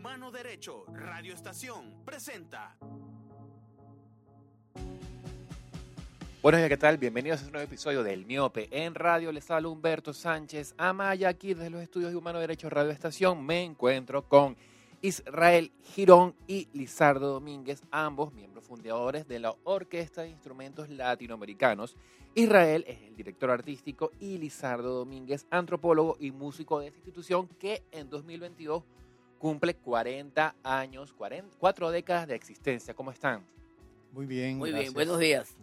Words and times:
Humano 0.00 0.30
Derecho 0.30 0.86
Radio 0.94 1.34
Estación 1.34 2.02
presenta. 2.06 2.74
Buenos 6.40 6.58
días, 6.58 6.70
¿qué 6.70 6.76
tal? 6.78 6.96
Bienvenidos 6.96 7.42
a 7.42 7.44
un 7.44 7.52
nuevo 7.52 7.66
episodio 7.66 8.02
del 8.02 8.24
Miope 8.24 8.66
en 8.70 8.94
radio. 8.94 9.30
Les 9.30 9.50
habla 9.50 9.68
Humberto 9.68 10.14
Sánchez 10.14 10.74
Amaya 10.78 11.28
aquí 11.28 11.52
desde 11.52 11.68
los 11.68 11.82
estudios 11.82 12.12
de 12.12 12.16
Humano 12.16 12.38
Derecho 12.38 12.70
Radio 12.70 12.90
Estación. 12.90 13.44
Me 13.44 13.62
encuentro 13.62 14.26
con 14.26 14.56
Israel 15.02 15.70
Girón 15.82 16.34
y 16.46 16.68
Lizardo 16.72 17.34
Domínguez, 17.34 17.82
ambos 17.90 18.32
miembros 18.32 18.64
fundadores 18.64 19.28
de 19.28 19.38
la 19.38 19.54
Orquesta 19.64 20.22
de 20.22 20.30
Instrumentos 20.30 20.88
Latinoamericanos. 20.88 21.94
Israel 22.34 22.86
es 22.88 23.02
el 23.02 23.16
director 23.16 23.50
artístico 23.50 24.12
y 24.18 24.38
Lizardo 24.38 24.94
Domínguez, 24.94 25.46
antropólogo 25.50 26.16
y 26.18 26.30
músico 26.30 26.80
de 26.80 26.86
esta 26.86 26.98
institución 27.00 27.48
que 27.58 27.82
en 27.92 28.08
2022 28.08 28.82
cumple 29.40 29.74
40 29.74 30.54
años, 30.62 31.14
40, 31.14 31.56
cuatro 31.58 31.90
décadas 31.90 32.28
de 32.28 32.34
existencia. 32.34 32.92
¿Cómo 32.94 33.10
están? 33.10 33.42
Muy 34.12 34.26
bien. 34.26 34.58
Muy 34.58 34.68
gracias. 34.70 34.92
bien, 34.92 34.94
buenos 34.94 35.18
días. 35.18 35.56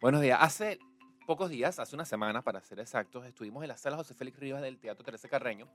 Buenos 0.00 0.20
días. 0.20 0.36
Hace 0.42 0.80
pocos 1.26 1.48
días, 1.48 1.78
hace 1.78 1.94
una 1.94 2.04
semana 2.04 2.42
para 2.42 2.60
ser 2.60 2.80
exactos, 2.80 3.24
estuvimos 3.24 3.62
en 3.62 3.68
la 3.68 3.76
sala 3.76 3.96
José 3.96 4.14
Félix 4.14 4.36
Rivas 4.40 4.62
del 4.62 4.78
Teatro 4.78 5.04
Teresa 5.04 5.28
Carreño 5.28 5.68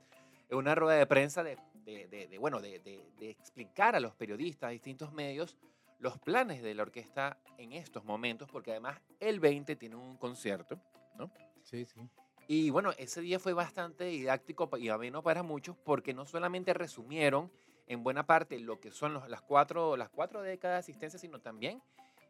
en 0.50 0.58
una 0.58 0.74
rueda 0.74 0.98
de 0.98 1.06
prensa 1.06 1.42
de, 1.42 1.56
de- 1.86 2.06
de- 2.08 2.26
de, 2.28 2.38
bueno, 2.38 2.60
de, 2.60 2.78
de- 2.80 3.10
de 3.18 3.30
explicar 3.30 3.96
a 3.96 4.00
los 4.00 4.14
periodistas, 4.14 4.68
a 4.68 4.70
distintos 4.72 5.12
medios, 5.14 5.56
los 5.98 6.18
planes 6.18 6.62
de 6.62 6.74
la 6.74 6.82
orquesta 6.82 7.38
en 7.56 7.72
estos 7.72 8.04
momentos, 8.04 8.50
porque 8.52 8.72
además 8.72 9.00
el 9.18 9.40
20 9.40 9.76
tiene 9.76 9.96
un 9.96 10.18
concierto, 10.18 10.78
¿no? 11.16 11.30
Sí, 11.62 11.86
sí. 11.86 12.00
Y 12.48 12.70
bueno, 12.70 12.92
ese 12.96 13.20
día 13.20 13.38
fue 13.40 13.54
bastante 13.54 14.04
didáctico 14.04 14.70
y 14.78 14.88
ameno 14.88 15.22
para 15.22 15.42
muchos 15.42 15.76
porque 15.76 16.14
no 16.14 16.26
solamente 16.26 16.74
resumieron 16.74 17.50
en 17.88 18.04
buena 18.04 18.26
parte 18.26 18.58
lo 18.58 18.80
que 18.80 18.92
son 18.92 19.14
las, 19.28 19.42
cuatro, 19.42 19.96
las 19.96 20.10
cuatro 20.10 20.42
décadas 20.42 20.76
de 20.76 20.90
asistencia, 20.90 21.18
sino 21.18 21.40
también 21.40 21.82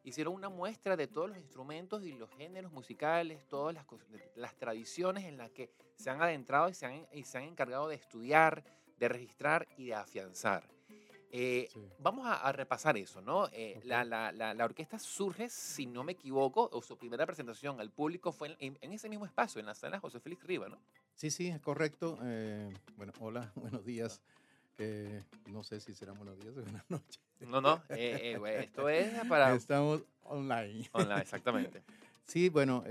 hicieron 0.05 0.35
una 0.35 0.49
muestra 0.49 0.97
de 0.97 1.07
todos 1.07 1.29
los 1.29 1.39
instrumentos 1.39 2.05
y 2.05 2.13
los 2.13 2.31
géneros 2.31 2.73
musicales, 2.73 3.47
todas 3.49 3.75
las, 3.75 3.87
las 4.37 4.55
tradiciones 4.57 5.25
en 5.25 5.37
las 5.37 5.51
que 5.51 5.71
se 5.97 6.11
han 6.11 6.23
adentrado 6.23 6.69
y 6.69 6.75
se 6.75 6.87
han, 6.87 7.07
y 7.13 7.25
se 7.25 7.39
han 7.39 7.45
encargado 7.45 7.89
de 7.89 7.97
estudiar, 7.97 8.65
de 8.99 9.09
registrar 9.09 9.67
y 9.77 9.87
de 9.87 9.95
afianzar. 9.95 10.76
Eh, 11.31 11.69
Sí. 11.73 11.81
Vamos 11.99 12.27
a, 12.27 12.35
a 12.35 12.53
repasar 12.53 12.97
eso, 12.97 13.21
¿no? 13.21 13.49
Eh, 13.53 13.81
la, 13.85 14.05
la- 14.05 14.33
la- 14.33 14.55
la 14.55 14.65
orquesta 14.65 14.99
surge, 14.99 15.49
si 15.49 15.87
no 15.87 16.05
me 16.05 16.13
equivoco, 16.13 16.69
o 16.73 16.83
su 16.83 16.97
primera 16.97 17.27
presentación 17.27 17.81
al 17.81 17.91
público 17.91 18.33
fue 18.33 18.57
en, 18.61 18.79
ese 18.93 19.09
mismo 19.09 19.27
espacio, 19.27 19.59
en 19.61 19.67
la 19.67 19.75
sala 19.75 19.99
José 20.01 20.21
Félix 20.21 20.45
Riva, 20.45 20.69
¿no? 20.69 20.79
Sí, 21.15 21.31
sí, 21.31 21.49
es 21.49 21.61
correcto. 21.61 22.19
Eh, 22.23 22.73
bueno, 22.97 23.13
hola, 23.21 23.51
buenos 23.57 23.85
días. 23.85 24.23
No 25.47 25.65
sé 25.65 25.81
si 25.81 25.95
serán 25.95 26.17
buenos 26.17 26.39
días 26.39 26.57
o 26.57 26.63
buenas 26.63 26.85
noches. 26.91 27.21
No, 27.41 27.61
no, 27.61 27.83
esto 27.91 28.89
es 28.89 29.27
para... 29.27 29.55
Estamos 29.55 30.03
online. 30.25 30.89
Online, 30.93 31.21
exactamente. 31.23 31.83
Sí, 32.27 32.49
bueno, 32.49 32.83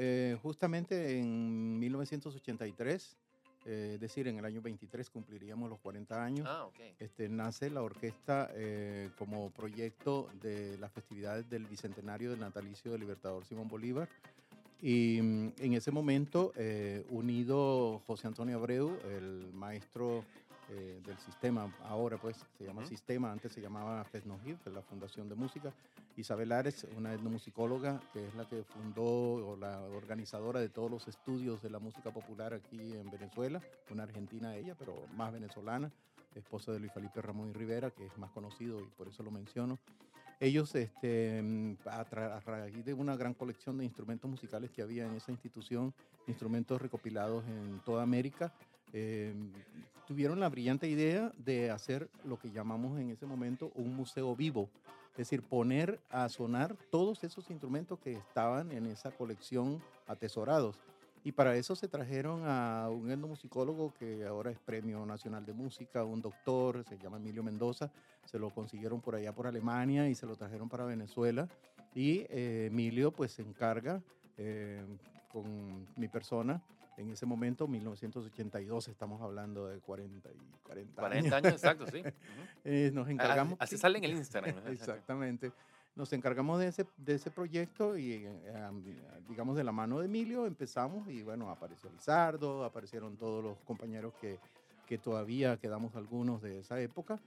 justamente 0.42 1.20
en 1.20 1.78
1983, 1.78 3.18
eh, 3.66 3.94
es 3.96 4.00
decir, 4.00 4.28
en 4.28 4.38
el 4.38 4.46
año 4.46 4.62
23 4.62 5.10
cumpliríamos 5.10 5.70
los 5.70 5.80
40 5.80 6.24
años. 6.24 6.48
Ah, 6.48 6.68
este, 7.00 7.28
nace 7.28 7.70
la 7.70 7.82
orquesta 7.82 8.52
eh, 8.54 9.10
como 9.18 9.50
proyecto 9.50 10.30
de 10.42 10.78
las 10.78 10.92
festividades 10.92 11.50
del 11.50 11.66
bicentenario 11.66 12.30
del 12.30 12.40
natalicio 12.40 12.92
del 12.92 13.02
libertador 13.02 13.44
Simón 13.46 13.68
Bolívar. 13.68 14.08
Y 14.82 15.20
mm, 15.22 15.54
en 15.58 15.74
ese 15.74 15.90
momento, 15.90 16.54
eh, 16.56 17.04
unido 17.10 18.02
José 18.06 18.28
Antonio 18.28 18.58
Abreu, 18.58 19.00
el 19.10 19.52
maestro 19.54 20.24
eh, 20.70 21.00
del 21.06 21.18
sistema, 21.20 21.72
ahora 21.84 22.18
pues 22.18 22.44
se 22.58 22.66
llama. 22.66 22.86
Sistema, 22.86 23.32
antes 23.32 23.52
se 23.52 23.62
llamaba 23.62 24.04
FESNOGIV, 24.04 24.58
la 24.74 24.82
Fundación 24.82 25.30
de 25.30 25.36
Música, 25.36 25.72
Isabel 26.18 26.52
Ares, 26.52 26.88
una 26.98 27.14
etnomusicóloga 27.14 28.00
que 28.14 28.28
es 28.28 28.34
la 28.36 28.48
que 28.50 28.64
fundó 28.64 29.04
o 29.04 29.58
la 29.58 29.80
organizadora 29.82 30.60
de 30.60 30.70
todos 30.70 30.90
los 30.90 31.08
estudios 31.08 31.62
de 31.62 31.70
la 31.70 31.78
música 31.78 32.12
popular 32.12 32.54
aquí 32.54 32.94
en 32.94 33.12
Venezuela, 33.12 33.62
una 33.92 34.04
argentina 34.04 34.56
ella, 34.56 34.76
pero 34.78 34.96
más 35.16 35.32
venezolana, 35.32 35.92
esposa 36.34 36.72
de 36.72 36.80
Luis 36.80 36.92
Felipe 36.92 37.22
Ramón 37.22 37.50
y 37.50 37.54
Rivera, 37.54 37.92
que 37.92 38.08
es 38.08 38.18
más 38.18 38.32
conocido 38.32 38.82
y 38.82 38.86
por 38.98 39.08
eso 39.08 39.22
lo 39.22 39.32
menciono. 39.32 39.78
Ellos, 40.40 40.74
este, 40.76 41.78
a, 41.86 42.02
a 42.02 42.40
raíz 42.40 42.84
de 42.84 42.94
una 42.94 43.16
gran 43.16 43.34
colección 43.34 43.78
de 43.78 43.86
instrumentos 43.86 44.30
musicales 44.30 44.72
que 44.72 44.82
había 44.82 45.06
en 45.06 45.16
esa 45.16 45.32
institución, 45.32 45.94
instrumentos 46.28 46.82
recopilados 46.82 47.46
en 47.46 47.80
toda 47.86 48.04
América, 48.04 48.52
eh, 48.94 49.34
tuvieron 50.08 50.40
la 50.40 50.50
brillante 50.50 50.88
idea 50.88 51.32
de 51.38 51.72
hacer 51.72 52.10
lo 52.24 52.38
que 52.38 52.52
llamamos 52.52 53.00
en 53.00 53.10
ese 53.10 53.26
momento 53.26 53.72
un 53.76 53.96
museo 53.96 54.36
vivo, 54.36 54.70
es 55.12 55.18
decir, 55.18 55.42
poner 55.42 56.00
a 56.10 56.30
sonar 56.30 56.76
todos 56.92 57.24
esos 57.24 57.50
instrumentos 57.50 58.00
que 58.00 58.14
estaban 58.14 58.72
en 58.72 58.86
esa 58.86 59.12
colección 59.12 59.82
atesorados. 60.08 60.80
Y 61.24 61.32
para 61.32 61.56
eso 61.56 61.76
se 61.76 61.88
trajeron 61.88 62.44
a 62.46 62.88
un 62.92 63.10
etnomusicólogo 63.10 63.92
que 63.98 64.26
ahora 64.26 64.52
es 64.52 64.60
Premio 64.60 65.04
Nacional 65.08 65.44
de 65.44 65.54
Música, 65.54 66.04
un 66.04 66.22
doctor, 66.22 66.84
se 66.88 67.00
llama 67.00 67.18
Emilio 67.18 67.42
Mendoza, 67.42 67.90
se 68.26 68.38
lo 68.38 68.52
consiguieron 68.52 69.02
por 69.02 69.16
allá 69.16 69.34
por 69.34 69.48
Alemania 69.48 70.08
y 70.08 70.14
se 70.14 70.28
lo 70.28 70.36
trajeron 70.36 70.70
para 70.70 70.86
Venezuela. 70.86 71.48
Y 71.96 72.28
eh, 72.30 72.68
Emilio 72.68 73.12
pues 73.12 73.32
se 73.32 73.42
encarga 73.42 74.04
eh, 74.38 74.86
con 75.32 75.88
mi 75.96 76.08
persona, 76.08 76.62
en 76.98 77.10
ese 77.10 77.26
momento, 77.26 77.68
1982, 77.68 78.88
estamos 78.88 79.22
hablando 79.22 79.68
de 79.68 79.80
40, 79.80 80.30
y 80.32 80.34
40, 80.64 81.02
40 81.02 81.18
años. 81.18 81.34
años 81.34 81.54
exacto, 81.54 81.86
sí. 81.88 82.00
Ujú. 82.00 82.10
Eh, 82.64 82.92
nos 82.94 83.10
encargamos. 83.10 83.58
Así 83.60 83.78
sale 83.78 83.98
en 83.98 84.04
el 84.06 84.12
Instagram. 84.12 84.56
¿no? 84.66 84.70
Exactamente. 84.72 85.52
Nos 85.96 86.12
encargamos 86.14 86.60
de 86.60 86.68
ese, 86.68 86.86
de 86.98 87.16
ese 87.16 87.32
proyecto 87.32 87.98
y, 87.98 88.14
eh, 88.14 88.54
am- 88.66 88.84
digamos, 89.30 89.56
de 89.56 89.64
la 89.64 89.72
mano 89.72 90.00
de 90.00 90.06
Emilio 90.08 90.46
empezamos 90.46 91.08
y, 91.08 91.22
bueno, 91.22 91.50
apareció 91.50 91.90
Lizardo, 91.90 92.66
aparecieron 92.66 93.16
todos 93.18 93.44
los 93.44 93.58
compañeros 93.60 94.14
que, 94.20 94.38
que 94.88 94.98
todavía 94.98 95.58
quedamos 95.58 95.96
algunos 95.96 96.42
de 96.42 96.60
esa 96.60 96.80
época. 96.82 97.20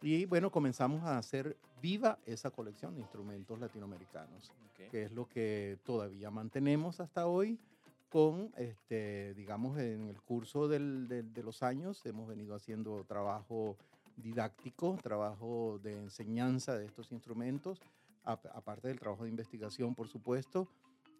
Y, 0.00 0.24
bueno, 0.26 0.50
comenzamos 0.50 1.02
a 1.04 1.16
hacer 1.18 1.56
viva 1.82 2.18
esa 2.26 2.50
colección 2.50 2.94
de 2.94 3.00
instrumentos 3.00 3.58
latinoamericanos, 3.58 4.50
Ok. 4.72 4.90
que 4.90 5.02
es 5.04 5.12
lo 5.12 5.26
que 5.28 5.78
todavía 5.84 6.30
mantenemos 6.30 7.00
hasta 7.00 7.26
hoy 7.26 7.58
con, 8.14 8.52
este, 8.56 9.34
digamos, 9.34 9.76
en 9.80 10.06
el 10.08 10.22
curso 10.22 10.68
del- 10.68 11.08
del- 11.08 11.34
de 11.34 11.42
los 11.42 11.64
años 11.64 12.06
hemos 12.06 12.28
venido 12.28 12.54
haciendo 12.54 13.02
trabajo 13.08 13.76
didáctico, 14.16 14.96
trabajo 15.02 15.80
de 15.82 15.98
enseñanza 15.98 16.78
de 16.78 16.86
estos 16.86 17.10
instrumentos, 17.10 17.82
ap- 18.22 18.46
aparte 18.54 18.86
del 18.86 19.00
trabajo 19.00 19.24
de 19.24 19.30
investigación, 19.30 19.96
por 19.96 20.06
supuesto, 20.06 20.68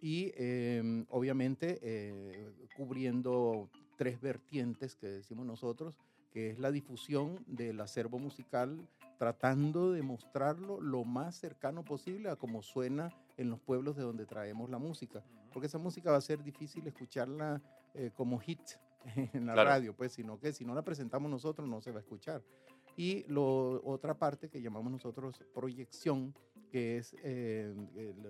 y 0.00 0.30
em, 0.36 1.04
obviamente 1.10 1.80
eh, 1.82 2.52
cubriendo 2.76 3.68
tres 3.96 4.20
vertientes 4.20 4.94
que 4.94 5.08
decimos 5.08 5.44
nosotros, 5.46 5.98
que 6.30 6.50
es 6.50 6.60
la 6.60 6.70
difusión 6.70 7.42
del 7.48 7.80
acervo 7.80 8.20
musical, 8.20 8.86
tratando 9.18 9.90
de 9.90 10.02
mostrarlo 10.02 10.80
lo 10.80 11.02
más 11.04 11.34
cercano 11.34 11.84
posible 11.84 12.28
a 12.28 12.36
cómo 12.36 12.62
suena 12.62 13.12
en 13.36 13.50
los 13.50 13.58
pueblos 13.58 13.96
de 13.96 14.02
donde 14.04 14.26
traemos 14.26 14.70
la 14.70 14.78
música, 14.78 15.24
porque 15.54 15.68
esa 15.68 15.78
música 15.78 16.10
va 16.10 16.18
a 16.18 16.20
ser 16.20 16.42
difícil 16.42 16.86
escucharla 16.86 17.62
eh, 17.94 18.10
como 18.12 18.38
hit 18.38 18.60
en 19.32 19.46
la 19.46 19.54
Claro. 19.54 19.70
radio, 19.70 19.94
pues, 19.96 20.12
sino 20.12 20.38
que 20.38 20.52
si 20.52 20.64
no 20.64 20.74
la 20.74 20.82
presentamos 20.82 21.30
nosotros 21.30 21.66
no 21.68 21.80
se 21.80 21.92
va 21.92 21.98
a 21.98 22.00
escuchar. 22.00 22.42
Y 22.96 23.24
lo, 23.28 23.80
otra 23.84 24.18
parte 24.18 24.48
que 24.50 24.60
llamamos 24.60 24.92
nosotros 24.92 25.40
proyección, 25.54 26.34
que 26.70 26.98
es 26.98 27.14
eh, 27.22 27.72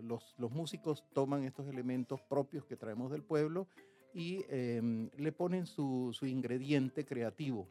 los, 0.03 0.35
los 0.39 0.51
músicos 0.53 1.05
toman 1.13 1.45
estos 1.45 1.67
elementos 1.67 2.21
propios 2.23 2.65
que 2.67 2.77
traemos 2.77 3.11
del 3.11 3.23
pueblo 3.23 3.67
y 4.13 4.45
eh, 4.49 5.11
le 5.17 5.33
ponen 5.33 5.67
su, 5.67 6.11
su 6.13 6.27
ingrediente 6.27 7.05
creativo. 7.05 7.69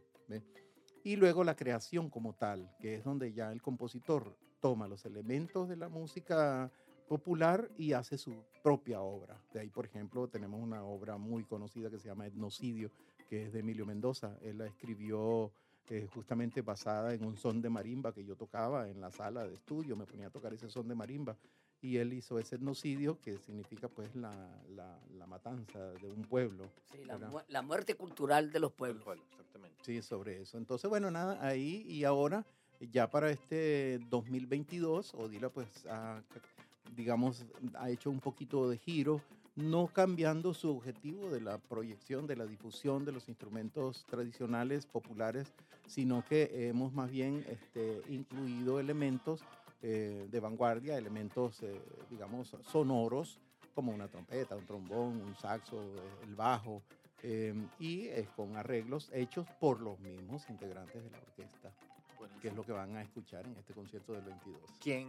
Y 1.03 1.15
luego 1.17 1.43
la 1.43 1.55
creación 1.55 2.09
como 2.09 2.33
tal, 2.33 2.73
que 2.79 2.95
es 2.95 3.03
donde 3.03 3.33
ya 3.33 3.51
el 3.51 3.61
compositor 3.61 4.37
toma 4.61 4.87
los 4.87 5.05
elementos 5.05 5.67
de 5.67 5.75
la 5.75 5.89
música 5.89 6.71
popular 7.07 7.69
y 7.77 7.93
hace 7.93 8.17
su 8.17 8.33
propia 8.63 9.01
obra. 9.01 9.41
De 9.53 9.59
ahí, 9.59 9.69
por 9.69 9.85
ejemplo, 9.85 10.27
tenemos 10.27 10.61
una 10.61 10.83
obra 10.83 11.17
muy 11.17 11.43
conocida 11.43 11.89
que 11.89 11.99
se 11.99 12.07
llama 12.07 12.27
Etnocidio, 12.27 12.91
que 13.29 13.45
es 13.45 13.53
de 13.53 13.59
Emilio 13.59 13.85
Mendoza. 13.85 14.37
Él 14.41 14.57
la 14.59 14.67
escribió 14.67 15.51
eh, 15.89 16.07
justamente 16.13 16.61
basada 16.61 17.13
en 17.13 17.25
un 17.25 17.35
son 17.35 17.61
de 17.61 17.69
marimba 17.69 18.13
que 18.13 18.23
yo 18.23 18.35
tocaba 18.35 18.89
en 18.89 19.01
la 19.01 19.11
sala 19.11 19.45
de 19.45 19.53
estudio, 19.55 19.95
me 19.95 20.05
ponía 20.05 20.27
a 20.27 20.31
tocar 20.31 20.53
ese 20.53 20.69
son 20.69 20.87
de 20.87 20.95
marimba 20.95 21.35
y 21.81 21.97
él 21.97 22.13
hizo 22.13 22.39
ese 22.39 22.55
etnocidio 22.55 23.19
que 23.19 23.37
significa 23.39 23.89
pues 23.89 24.15
la, 24.15 24.31
la, 24.69 24.97
la 25.17 25.27
matanza 25.27 25.79
de 25.95 26.09
un 26.09 26.21
pueblo. 26.21 26.63
Sí, 26.89 27.03
la, 27.03 27.17
mu- 27.17 27.41
la 27.49 27.61
muerte 27.61 27.95
cultural 27.95 28.49
de 28.53 28.59
los 28.61 28.71
pueblos. 28.71 29.03
pueblo, 29.03 29.23
exactamente. 29.31 29.77
Sí, 29.83 30.01
sobre 30.01 30.41
eso. 30.41 30.57
Entonces, 30.57 30.89
bueno, 30.89 31.11
nada, 31.11 31.45
ahí 31.45 31.83
y 31.85 32.05
ahora, 32.05 32.45
ya 32.79 33.09
para 33.11 33.29
este 33.31 33.99
2022, 34.09 35.13
Odila 35.15 35.49
pues 35.49 35.85
ha, 35.87 36.23
digamos, 36.95 37.45
ha 37.75 37.89
hecho 37.89 38.09
un 38.09 38.19
poquito 38.19 38.69
de 38.69 38.77
giro 38.77 39.21
no 39.55 39.87
cambiando 39.87 40.53
su 40.53 40.69
objetivo 40.69 41.29
de 41.29 41.39
la 41.39 41.57
proyección, 41.59 42.25
de 42.25 42.35
la 42.35 42.45
difusión 42.45 43.05
de 43.05 43.11
los 43.11 43.29
instrumentos 43.29 44.03
tradicionales, 44.09 44.85
populares, 44.85 45.53
sino 45.87 46.25
que 46.25 46.67
hemos 46.69 46.93
más 46.93 47.11
bien 47.11 47.45
este, 47.47 48.01
incluido 48.09 48.79
elementos 48.79 49.43
eh, 49.81 50.27
de 50.31 50.39
vanguardia, 50.39 50.97
elementos, 50.97 51.61
eh, 51.61 51.79
digamos, 52.09 52.55
sonoros, 52.71 53.39
como 53.75 53.91
una 53.91 54.07
trompeta, 54.07 54.55
un 54.55 54.65
trombón, 54.65 55.21
un 55.21 55.35
saxo, 55.35 55.81
eh, 55.81 56.25
el 56.27 56.35
bajo, 56.35 56.81
y 57.79 58.09
con 58.35 58.57
arreglos 58.57 59.09
hechos 59.13 59.47
por 59.57 59.79
los 59.79 59.97
mismos 60.01 60.49
integrantes 60.49 61.01
de 61.01 61.09
la 61.09 61.19
orquesta 61.19 61.71
que 62.41 62.47
es 62.47 62.55
lo 62.55 62.63
que 62.63 62.71
van 62.71 62.95
a 62.95 63.01
escuchar 63.01 63.45
en 63.45 63.55
este 63.57 63.73
concierto 63.73 64.13
del 64.13 64.23
22. 64.23 64.61
Quien, 64.79 65.07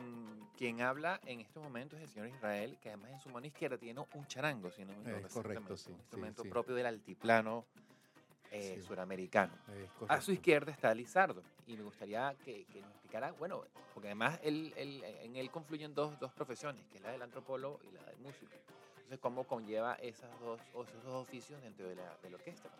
quien 0.56 0.80
habla 0.80 1.20
en 1.26 1.40
estos 1.40 1.62
momentos 1.62 1.98
es 1.98 2.04
el 2.04 2.10
señor 2.10 2.28
Israel, 2.28 2.78
que 2.80 2.90
además 2.90 3.12
en 3.12 3.20
su 3.20 3.28
mano 3.30 3.46
izquierda 3.46 3.78
tiene 3.78 4.00
un 4.14 4.26
charango, 4.26 4.70
si 4.70 4.84
no 4.84 4.92
me 5.02 5.20
Es 5.20 5.32
correcto, 5.32 5.76
sí. 5.76 5.90
Un 5.90 5.98
instrumento 5.98 6.42
propio 6.44 6.74
del 6.74 6.86
altiplano 6.86 7.64
eh, 8.50 8.80
suramericano. 8.86 9.52
A 10.08 10.20
su 10.20 10.32
izquierda 10.32 10.70
está 10.70 10.94
Lizardo, 10.94 11.42
y 11.66 11.76
me 11.76 11.82
gustaría 11.82 12.34
que, 12.44 12.66
nos 12.80 12.90
explicara, 12.90 13.32
bueno, 13.32 13.64
porque 13.92 14.08
además 14.08 14.38
él, 14.42 14.72
en 14.76 15.36
él 15.36 15.50
confluyen 15.50 15.94
dos, 15.94 16.18
dos 16.20 16.32
profesiones, 16.32 16.84
que 16.86 16.98
es 16.98 17.02
la 17.02 17.10
del 17.10 17.22
antropólogo 17.22 17.80
y 17.82 17.92
la 17.92 18.02
del 18.04 18.18
músico. 18.18 18.52
Entonces, 18.96 19.18
¿cómo 19.20 19.44
conlleva 19.44 19.94
esas 19.96 20.30
dos, 20.40 20.60
esos 20.60 21.04
dos 21.04 21.22
oficios 21.22 21.60
dentro 21.62 21.88
de 21.88 21.96
la, 21.96 22.16
de 22.22 22.30
la 22.30 22.36
orquesta? 22.36 22.70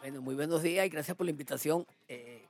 Bueno, 0.00 0.20
muy 0.20 0.34
buenos 0.34 0.62
días 0.62 0.84
y 0.84 0.88
gracias 0.88 1.16
por 1.16 1.24
la 1.24 1.30
invitación. 1.30 1.86
Eh, 2.08 2.44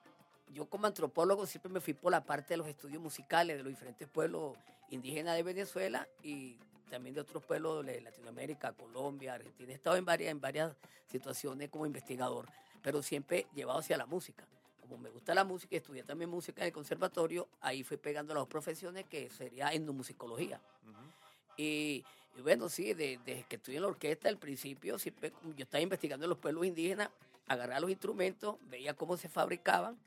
yo 0.53 0.67
como 0.67 0.87
antropólogo 0.87 1.47
siempre 1.47 1.73
me 1.73 1.81
fui 1.81 1.95
por 1.95 2.13
la 2.13 2.25
parte 2.25 2.55
de 2.55 2.59
los 2.59 2.69
estudios 2.69 3.03
musicales 3.03 3.57
de 3.57 3.63
los 3.63 3.73
diferentes 3.73 4.09
pueblos 4.09 4.57
indígenas 4.91 5.37
de 5.37 5.43
Venezuela 5.43 6.07
y 6.23 6.59
también 6.91 7.15
de 7.15 7.23
otros 7.23 7.43
pueblos 7.43 7.87
de 7.87 8.03
Latinoamérica, 8.03 8.73
Colombia, 8.73 9.35
Argentina. 9.35 9.73
He 9.73 9.75
estado 9.75 9.97
en 9.97 10.05
varias, 10.05 10.31
en 10.31 10.41
varias 10.41 10.77
situaciones 11.07 11.71
como 11.71 11.87
investigador, 11.87 12.47
pero 12.83 13.03
siempre 13.03 13.47
llevado 13.55 13.79
hacia 13.79 13.97
la 13.97 14.05
música. 14.05 14.47
Como 14.79 14.99
me 14.99 15.09
gusta 15.09 15.35
la 15.35 15.45
música, 15.45 15.75
estudié 15.75 16.03
también 16.03 16.29
música 16.29 16.61
en 16.61 16.67
el 16.67 16.73
conservatorio, 16.73 17.49
ahí 17.63 17.83
fui 17.83 17.97
pegando 17.97 18.35
las 18.35 18.43
dos 18.43 18.49
profesiones 18.49 19.07
que 19.07 19.31
sería 19.31 19.73
endomusicología. 19.73 20.61
y, 21.57 22.05
bueno, 22.43 22.69
sí, 22.69 22.93
desde 22.93 23.45
que 23.45 23.57
estudié 23.57 23.77
en 23.79 23.83
la 23.83 23.89
orquesta, 23.89 24.29
al 24.29 24.39
principio, 24.39 24.99
siempre, 24.99 25.33
yo 25.57 25.65
estaba 25.65 25.81
investigando 25.81 26.27
en 26.27 26.31
los 26.31 26.39
pueblos 26.39 26.67
indígenas, 26.67 27.09
agarraba 27.47 27.81
los 27.81 27.91
instrumentos, 27.91 28.57
veía 28.69 28.95
cómo 28.95 29.17
se 29.17 29.29
fabricaban, 29.31 29.99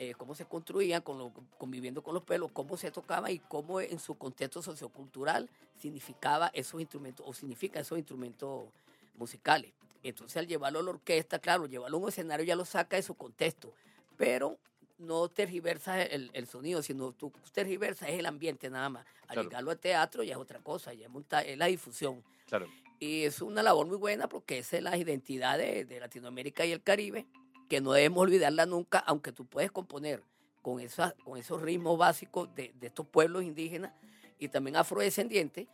eh, 0.00 0.14
cómo 0.16 0.36
se 0.36 0.44
construían, 0.44 1.02
con 1.02 1.32
conviviendo 1.58 2.02
con 2.04 2.14
los 2.14 2.22
pelos, 2.22 2.52
cómo 2.52 2.76
se 2.76 2.92
tocaba 2.92 3.32
y 3.32 3.40
cómo 3.40 3.80
en 3.80 3.98
su 3.98 4.16
contexto 4.16 4.62
sociocultural 4.62 5.50
significaba 5.76 6.52
esos 6.54 6.80
instrumentos 6.80 7.26
o 7.28 7.32
significa 7.32 7.80
esos 7.80 7.98
instrumentos 7.98 8.68
musicales. 9.16 9.72
Entonces 10.04 10.36
al 10.36 10.46
llevarlo 10.46 10.78
a 10.78 10.82
la 10.84 10.90
orquesta, 10.90 11.40
claro, 11.40 11.66
llevarlo 11.66 11.96
a 11.96 12.00
un 12.00 12.08
escenario 12.10 12.46
ya 12.46 12.54
lo 12.54 12.64
saca 12.64 12.94
de 12.94 13.02
su 13.02 13.14
contexto, 13.14 13.72
pero 14.16 14.56
no 14.98 15.28
tergiversa 15.28 16.00
el, 16.00 16.30
el 16.32 16.46
sonido, 16.46 16.80
sino 16.80 17.10
tú 17.10 17.32
tergiversas 17.52 18.10
es 18.10 18.20
el 18.20 18.26
ambiente 18.26 18.70
nada 18.70 18.90
más. 18.90 19.06
Al 19.26 19.42
llegarlo 19.42 19.72
al 19.72 19.80
teatro 19.80 20.22
ya 20.22 20.34
es 20.34 20.38
otra 20.38 20.60
cosa, 20.60 20.94
ya 20.94 21.08
es, 21.44 21.58
la 21.58 21.66
difusión. 21.66 22.22
Claro. 22.46 22.68
Y 23.00 23.24
es 23.24 23.42
una 23.42 23.64
labor 23.64 23.86
muy 23.88 23.96
buena 23.96 24.28
porque 24.28 24.58
es 24.58 24.72
la 24.80 24.96
identidad 24.96 25.58
de, 25.58 25.84
de 25.84 25.98
Latinoamérica 25.98 26.64
y 26.64 26.70
el 26.70 26.82
Caribe 26.82 27.26
que 27.68 27.80
no 27.80 27.92
debemos 27.92 28.22
olvidarla 28.22 28.66
nunca, 28.66 28.98
aunque 29.00 29.32
tú 29.32 29.44
puedes 29.44 29.70
componer 29.70 30.22
con, 30.62 30.80
esa, 30.80 31.14
con 31.24 31.38
esos 31.38 31.60
ritmos 31.62 31.98
básicos 31.98 32.54
de, 32.54 32.74
estos 32.80 33.06
pueblos 33.06 33.44
indígenas 33.44 33.92
y 34.38 34.48
también 34.48 34.76
afrodescendientes, 34.76 35.68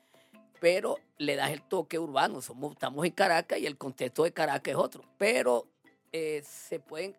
pero 0.60 0.98
le 1.18 1.36
das 1.36 1.50
el 1.50 1.62
toque 1.62 1.98
urbano. 1.98 2.40
Somos, 2.40 2.72
estamos 2.72 3.04
en 3.04 3.12
Caracas 3.12 3.58
y 3.58 3.66
el 3.66 3.76
contexto 3.76 4.24
de 4.24 4.32
Caracas 4.32 4.72
es 4.72 4.78
otro, 4.78 5.04
pero 5.18 5.66
eh, 6.12 6.42
se 6.44 6.80
pueden 6.80 7.16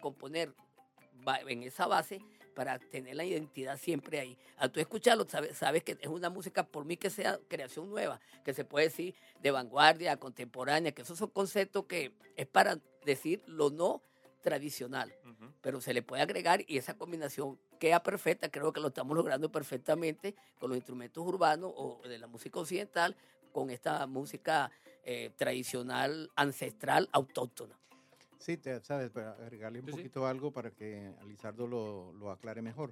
componer 0.00 0.54
en 1.46 1.62
esa 1.62 1.86
base 1.86 2.20
para 2.54 2.78
tener 2.78 3.16
la 3.16 3.24
identidad 3.24 3.78
siempre 3.78 4.20
ahí. 4.20 4.38
Al 4.56 4.70
tú 4.70 4.80
escucharlo, 4.80 5.26
sabes, 5.28 5.56
sabes, 5.56 5.82
que 5.82 5.98
es 6.00 6.08
una 6.08 6.30
música, 6.30 6.64
por 6.64 6.84
mí 6.84 6.96
que 6.96 7.10
sea 7.10 7.38
creación 7.48 7.90
nueva, 7.90 8.20
que 8.44 8.54
se 8.54 8.64
puede 8.64 8.86
decir 8.86 9.14
de 9.40 9.50
vanguardia, 9.50 10.16
contemporánea, 10.18 10.92
que 10.92 11.02
esos 11.02 11.18
son 11.18 11.30
conceptos 11.30 11.84
que 11.86 12.12
es 12.36 12.46
para 12.46 12.78
decir 13.04 13.42
lo 13.46 13.70
no 13.70 14.02
tradicional, 14.40 15.14
pero 15.60 15.80
se 15.80 15.92
le 15.92 16.02
puede 16.02 16.22
agregar 16.22 16.64
y 16.66 16.78
esa 16.78 16.96
combinación 16.96 17.58
queda 17.78 18.02
perfecta, 18.02 18.50
creo 18.50 18.72
que 18.72 18.80
lo 18.80 18.88
estamos 18.88 19.16
logrando 19.16 19.50
perfectamente 19.52 20.34
con 20.58 20.70
los 20.70 20.76
instrumentos 20.76 21.24
urbanos 21.26 21.72
o 21.76 22.00
de 22.08 22.18
la 22.18 22.26
música 22.26 22.58
occidental, 22.58 23.16
con 23.52 23.70
esta 23.70 24.06
música 24.06 24.70
eh, 25.04 25.30
tradicional, 25.36 26.30
ancestral, 26.36 27.08
autóctona. 27.12 27.78
Sí, 28.40 28.56
te, 28.56 28.80
sabes, 28.80 29.10
para 29.10 29.32
agregarle 29.32 29.80
un 29.80 29.86
poquito 29.86 30.26
algo 30.26 30.50
para 30.50 30.70
que 30.70 31.12
Lizardo 31.28 31.66
lo, 31.66 32.12
lo 32.14 32.30
aclare 32.30 32.62
mejor. 32.62 32.90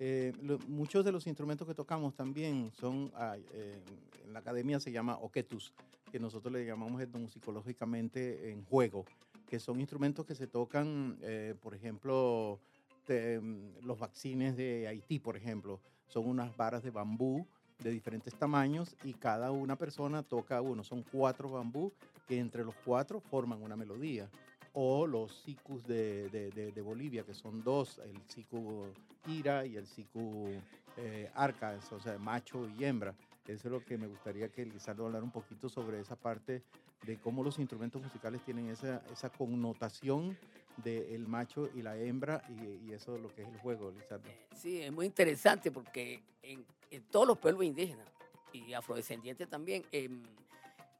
Eh, 0.00 0.32
muchos 0.68 1.04
de 1.04 1.12
los 1.12 1.26
instrumentos 1.26 1.68
que 1.68 1.74
tocamos 1.74 2.14
también 2.14 2.72
son, 2.72 3.12
eh, 3.52 3.82
en 4.24 4.32
la 4.32 4.38
academia 4.38 4.80
se 4.80 4.90
llama 4.90 5.18
oquetus, 5.18 5.74
que 6.10 6.18
nosotros 6.18 6.50
le 6.50 6.64
llamamos 6.64 7.00
etnomusicológicamente 7.02 8.50
en 8.50 8.64
juego, 8.64 9.04
que 9.46 9.60
son 9.60 9.80
instrumentos 9.80 10.24
que 10.24 10.34
se 10.34 10.46
tocan, 10.46 11.18
eh, 11.20 11.54
por 11.60 11.74
ejemplo, 11.74 12.58
mm, 13.06 13.84
los 13.86 13.98
vaccines 13.98 14.56
de 14.56 14.88
Haití, 14.88 15.18
por 15.18 15.36
ejemplo, 15.36 15.78
son 16.06 16.26
unas 16.26 16.56
varas 16.56 16.82
de 16.82 16.90
bambú 16.90 17.46
de 17.82 17.90
diferentes 17.90 18.34
tamaños 18.34 18.96
y 19.04 19.12
cada 19.12 19.50
una 19.50 19.76
persona 19.76 20.22
toca 20.22 20.62
uno, 20.62 20.82
son 20.82 21.02
cuatro 21.02 21.50
bambú 21.50 21.92
que 22.26 22.38
entre 22.38 22.64
los 22.64 22.74
cuatro 22.82 23.20
forman 23.20 23.62
una 23.62 23.76
melodía 23.76 24.30
o 24.78 25.06
los 25.06 25.32
sicus 25.32 25.86
de, 25.86 26.28
de, 26.28 26.82
Bolivia, 26.82 27.22
que 27.22 27.32
son 27.32 27.64
dos, 27.64 27.98
el 27.98 28.20
sicu 28.28 28.84
ira 29.26 29.64
y 29.64 29.74
el 29.76 29.86
sicu 29.86 30.50
eh, 30.98 31.30
arca, 31.34 31.78
o 31.90 31.98
sea, 31.98 32.18
macho 32.18 32.68
y 32.78 32.84
hembra. 32.84 33.14
Eso 33.46 33.68
es 33.68 33.72
lo 33.72 33.82
que 33.82 33.96
me 33.96 34.06
gustaría 34.06 34.50
que 34.50 34.66
Lizardo 34.66 35.06
hablara 35.06 35.24
un 35.24 35.30
poquito 35.30 35.70
sobre 35.70 35.98
esa 35.98 36.14
parte 36.14 36.62
de 37.06 37.16
cómo 37.16 37.42
los 37.42 37.58
instrumentos 37.58 38.02
musicales 38.02 38.42
tienen 38.44 38.68
esa, 38.68 39.02
esa 39.10 39.30
connotación 39.30 40.36
del 40.84 41.26
macho 41.26 41.70
y 41.74 41.80
la 41.80 41.96
hembra 41.96 42.42
y, 42.50 42.92
eso 42.92 43.16
es 43.16 43.22
lo 43.22 43.34
que 43.34 43.42
es 43.42 43.48
el 43.48 43.56
juego, 43.60 43.90
Lizardo. 43.90 44.28
Sí, 44.54 44.82
es 44.82 44.92
muy 44.92 45.06
interesante 45.06 45.70
porque 45.70 46.22
en, 46.42 46.66
todos 47.10 47.26
los 47.26 47.38
pueblos 47.38 47.64
indígenas 47.64 48.06
y 48.52 48.74
afrodescendientes 48.74 49.48
también 49.48 49.86
em, 49.90 50.22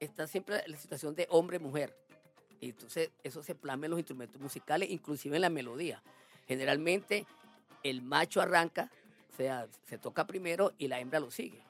está 0.00 0.26
siempre 0.26 0.62
la 0.66 0.78
situación 0.78 1.14
de 1.14 1.26
hombre-mujer 1.28 2.05
y 2.60 2.70
entonces 2.70 3.10
eso 3.22 3.42
se 3.42 3.54
plasma 3.54 3.86
en 3.86 3.90
los 3.90 4.00
instrumentos 4.00 4.40
musicales, 4.40 4.90
inclusive 4.90 5.36
en 5.36 5.42
la 5.42 5.50
melodía. 5.50 6.02
Generalmente 6.48 7.26
el 7.82 8.02
macho 8.02 8.40
arranca, 8.40 8.90
o 9.32 9.36
sea, 9.36 9.66
se 9.84 9.98
toca 9.98 10.26
primero 10.26 10.72
y 10.78 10.88
la 10.88 11.00
hembra 11.00 11.20
lo 11.20 11.30
sigue. 11.30 11.60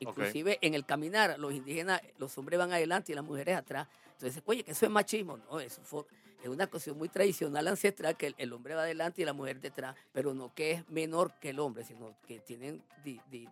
Inclusive 0.00 0.58
en 0.60 0.74
el 0.74 0.84
caminar, 0.84 1.38
los 1.38 1.52
indígenas, 1.52 2.00
los 2.18 2.36
hombres 2.38 2.58
van 2.58 2.72
adelante 2.72 3.12
y 3.12 3.14
las 3.14 3.24
mujeres 3.24 3.56
atrás. 3.56 3.88
Entonces, 4.12 4.42
oye, 4.46 4.62
que 4.62 4.72
eso 4.72 4.86
es 4.86 4.92
machismo. 4.92 5.38
No, 5.50 5.60
eso 5.60 6.06
es 6.42 6.48
una 6.48 6.66
cuestión 6.68 6.96
muy 6.96 7.08
tradicional, 7.08 7.66
ancestral, 7.66 8.16
que 8.16 8.34
el, 8.36 8.52
hombre 8.52 8.74
va 8.74 8.82
adelante 8.82 9.22
y 9.22 9.24
la 9.24 9.32
mujer 9.32 9.60
detrás, 9.60 9.96
pero 10.12 10.34
no 10.34 10.54
que 10.54 10.72
es 10.72 10.88
menor 10.88 11.32
que 11.40 11.50
el 11.50 11.58
hombre, 11.58 11.84
sino 11.84 12.14
que 12.26 12.38
tienen 12.40 12.82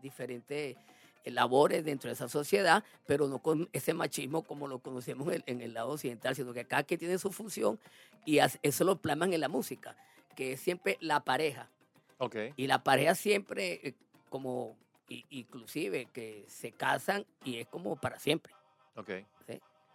diferentes 0.02 0.76
labores 1.26 1.84
dentro 1.84 2.08
de 2.08 2.14
esa 2.14 2.28
sociedad, 2.28 2.84
pero 3.06 3.28
no 3.28 3.38
con 3.40 3.68
ese 3.72 3.94
machismo 3.94 4.42
como 4.42 4.68
lo 4.68 4.78
conocemos 4.78 5.32
en, 5.46 5.60
el 5.60 5.74
lado 5.74 5.90
occidental, 5.90 6.34
sino 6.34 6.52
que 6.52 6.60
acá 6.60 6.82
que 6.82 6.98
tiene 6.98 7.18
su 7.18 7.32
función 7.32 7.78
y 8.24 8.38
eso 8.62 8.84
lo 8.84 8.96
plasman 8.96 9.32
en 9.32 9.40
la 9.40 9.48
música, 9.48 9.96
que 10.34 10.52
es 10.52 10.60
siempre 10.60 10.98
la 11.00 11.20
pareja. 11.24 11.68
Okay. 12.18 12.52
Y 12.56 12.66
la 12.66 12.82
pareja 12.82 13.14
siempre 13.14 13.80
eh, 13.82 13.94
como, 14.28 14.76
inclusive, 15.08 16.06
que 16.06 16.44
se 16.48 16.72
casan 16.72 17.26
y 17.44 17.58
es 17.58 17.66
como 17.66 17.96
para 17.96 18.18
siempre. 18.18 18.54
Okay. 18.96 19.26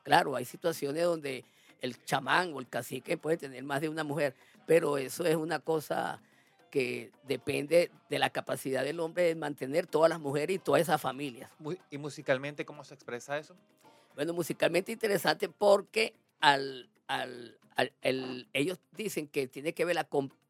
Claro, 0.03 0.35
hay 0.35 0.45
situaciones 0.45 1.03
donde 1.03 1.45
el 1.81 2.03
chamán 2.05 2.53
o 2.53 2.59
el 2.59 2.67
cacique 2.67 3.17
puede 3.17 3.37
tener 3.37 3.63
más 3.63 3.81
de 3.81 3.89
una 3.89 4.03
mujer, 4.03 4.35
pero 4.65 4.97
eso 4.97 5.25
es 5.25 5.35
una 5.35 5.59
cosa 5.59 6.21
que 6.71 7.11
depende 7.27 7.91
de 8.09 8.17
la 8.17 8.31
capacidad 8.31 8.83
del 8.83 8.99
hombre 9.01 9.23
de 9.23 9.35
mantener 9.35 9.85
todas 9.85 10.09
las 10.09 10.19
mujeres 10.19 10.55
y 10.55 10.59
todas 10.59 10.81
esas 10.81 10.99
familias. 10.99 11.51
¿Y 11.91 11.97
musicalmente 11.97 12.65
cómo 12.65 12.83
se 12.83 12.95
expresa 12.95 13.37
eso? 13.37 13.55
Bueno, 14.15 14.33
musicalmente 14.33 14.91
interesante 14.91 15.49
porque 15.49 16.15
al, 16.39 16.89
al, 17.07 17.57
ellos 18.53 18.79
dicen 18.93 19.27
que 19.27 19.47
tiene 19.47 19.73
que 19.73 19.85
ver 19.85 19.95
la 19.95 20.07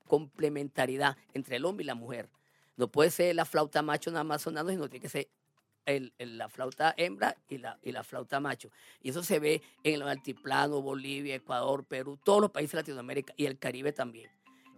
complementariedad 0.07 1.17
entre 1.33 1.57
el 1.57 1.65
hombre 1.65 1.83
y 1.83 1.87
la 1.87 1.95
mujer. 1.95 2.29
No 2.77 2.87
puede 2.87 3.09
ser 3.09 3.35
la 3.35 3.45
flauta 3.45 3.81
macho 3.81 4.11
nada 4.11 4.23
más 4.23 4.43
sonando, 4.43 4.71
sino 4.71 4.89
tiene 4.89 5.01
que 5.01 5.09
ser 5.09 5.27
el, 5.85 6.13
la 6.19 6.49
flauta 6.49 6.93
hembra 6.97 7.35
y 7.49 7.57
la, 7.57 7.79
y 7.81 7.91
la 7.91 8.03
flauta 8.03 8.39
macho. 8.39 8.69
Y 9.01 9.09
eso 9.09 9.23
se 9.23 9.39
ve 9.39 9.61
en 9.83 9.95
el 9.95 10.03
altiplano, 10.03 10.81
Bolivia, 10.81 11.35
Ecuador, 11.35 11.83
Perú, 11.83 12.19
todos 12.23 12.41
los 12.41 12.51
países 12.51 12.73
de 12.73 12.77
Latinoamérica 12.77 13.33
y 13.37 13.47
el 13.47 13.57
Caribe 13.57 13.91
también. 13.91 14.29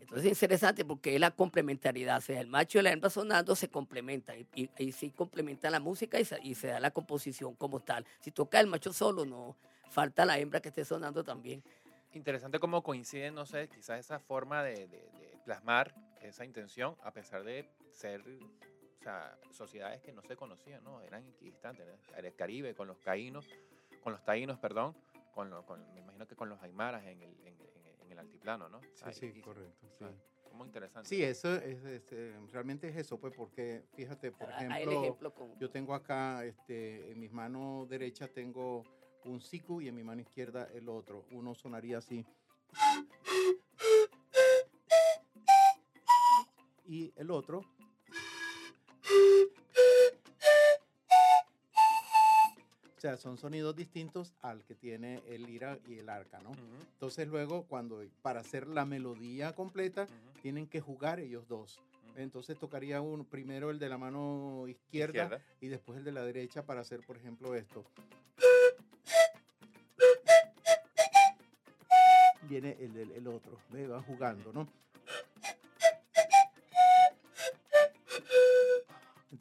Entonces 0.04 0.26
es 0.32 0.38
interesante 0.42 0.86
porque 0.86 1.16
es 1.16 1.20
la 1.20 1.32
complementariedad, 1.32 2.18
o 2.18 2.22
sea, 2.22 2.40
el 2.40 2.48
macho 2.48 2.80
y 2.80 2.82
la 2.82 2.92
hembra 2.92 3.10
sonando 3.10 3.56
se 3.56 3.70
complementan 3.70 4.38
y, 4.56 4.64
y, 4.64 4.70
y 4.78 4.92
sí 4.92 5.12
complementan 5.12 5.72
la 5.72 5.80
música 5.80 6.20
y 6.20 6.26
se, 6.26 6.38
y 6.44 6.56
se 6.56 6.68
da 6.68 6.80
la 6.80 6.92
composición 6.92 7.56
como 7.56 7.80
tal. 7.80 8.06
Si 8.20 8.32
toca 8.32 8.60
el 8.60 8.68
macho 8.68 8.94
solo, 8.94 9.26
no 9.26 9.56
falta 9.90 10.26
la 10.26 10.38
hembra 10.40 10.62
que 10.62 10.70
esté 10.70 10.86
sonando 10.86 11.24
también. 11.24 11.64
Interesante 12.14 12.60
cómo 12.60 12.84
coinciden, 12.84 13.34
no 13.34 13.46
sé, 13.46 13.68
quizás 13.70 14.00
esa 14.00 14.20
forma 14.20 14.64
de, 14.64 14.88
de- 14.88 15.10
plasmar 15.46 15.94
esa 16.22 16.46
intención, 16.46 16.96
a 17.04 17.12
pesar 17.12 17.44
de 17.44 17.68
ser 17.92 18.22
o 18.22 19.04
sea, 19.04 19.38
sociedades 19.52 20.02
que 20.02 20.14
no 20.14 20.22
se 20.22 20.38
conocían, 20.38 20.82
¿no? 20.84 21.02
Eran 21.02 21.28
equidistantes. 21.28 21.86
¿no? 21.86 22.16
El 22.16 22.34
Caribe 22.36 22.74
con 22.76 22.88
los 22.88 22.98
caínos, 23.00 23.46
con 24.02 24.14
los 24.14 24.24
taínos, 24.24 24.58
perdón, 24.60 24.96
con, 25.34 25.50
me 25.94 26.00
imagino 26.00 26.26
que 26.28 26.36
con 26.38 26.48
los 26.48 26.62
aymaras 26.62 27.06
en 27.08 27.22
el, 27.22 27.32
en- 27.46 27.58
en 27.76 27.83
el 28.14 28.20
altiplano, 28.20 28.70
¿no? 28.70 28.80
Sí, 28.82 28.88
Ah, 29.04 29.12
sí, 29.14 29.34
y- 29.36 29.42
correcto. 29.42 29.88
Sí. 29.90 29.96
sea, 30.00 30.14
Muy 30.54 30.68
interesante. 30.68 31.10
Sí, 31.10 31.24
eso 31.24 31.56
es, 31.56 31.84
este, 31.84 32.40
realmente 32.52 32.88
es 32.88 32.96
eso, 32.96 33.20
pues, 33.20 33.34
porque 33.36 33.84
fíjate, 33.96 34.32
por 34.32 34.50
Ah, 34.52 34.58
ejemplo, 34.60 34.92
ejemplo 35.02 35.34
con, 35.34 35.58
yo 35.60 35.70
tengo 35.72 35.96
acá, 35.96 36.46
este, 36.46 37.12
en 37.12 37.20
mis 37.20 37.32
manos 37.32 37.90
derecha 37.90 38.28
tengo 38.28 38.84
un 39.26 39.42
siku 39.42 39.82
y 39.82 39.88
en 39.88 39.96
mi 39.96 40.04
mano 40.04 40.22
izquierda 40.22 40.68
el 40.74 40.90
otro. 40.90 41.26
Uno 41.32 41.56
sonaría 41.56 41.98
así. 41.98 42.24
Y 46.86 47.12
el 47.16 47.32
otro. 47.32 47.62
Sea, 53.04 53.18
son 53.18 53.38
sonidos 53.38 53.76
distintos 53.76 54.34
al 54.42 54.64
que 54.64 54.76
tiene 54.76 55.22
el 55.28 55.44
lira 55.44 55.78
y 55.90 56.00
el 56.00 56.08
arca, 56.08 56.40
¿no? 56.40 56.52
Entonces 56.94 57.28
luego, 57.28 57.64
cuando 57.68 58.02
para 58.22 58.40
hacer 58.40 58.66
la 58.66 58.86
melodía 58.86 59.54
completa, 59.54 60.08
tienen 60.42 60.68
que 60.68 60.80
jugar 60.80 61.20
ellos 61.20 61.46
dos. 61.50 61.82
Entonces 62.16 62.58
tocaría 62.58 63.02
uno, 63.02 63.26
primero 63.26 63.72
el 63.72 63.80
de 63.80 63.90
la 63.90 63.98
mano 63.98 64.64
izquierda, 64.70 65.24
Izquierda. 65.26 65.46
y 65.60 65.68
después 65.68 65.98
el 65.98 66.06
de 66.06 66.14
la 66.14 66.24
derecha 66.24 66.66
para 66.66 66.80
hacer, 66.80 67.02
por 67.06 67.18
ejemplo, 67.18 67.56
esto. 67.56 67.84
Viene 72.48 72.78
el, 72.80 72.94
del- 72.94 73.12
el 73.12 73.28
otro, 73.28 73.58
va 73.92 74.02
jugando, 74.02 74.54
¿no? 74.54 74.68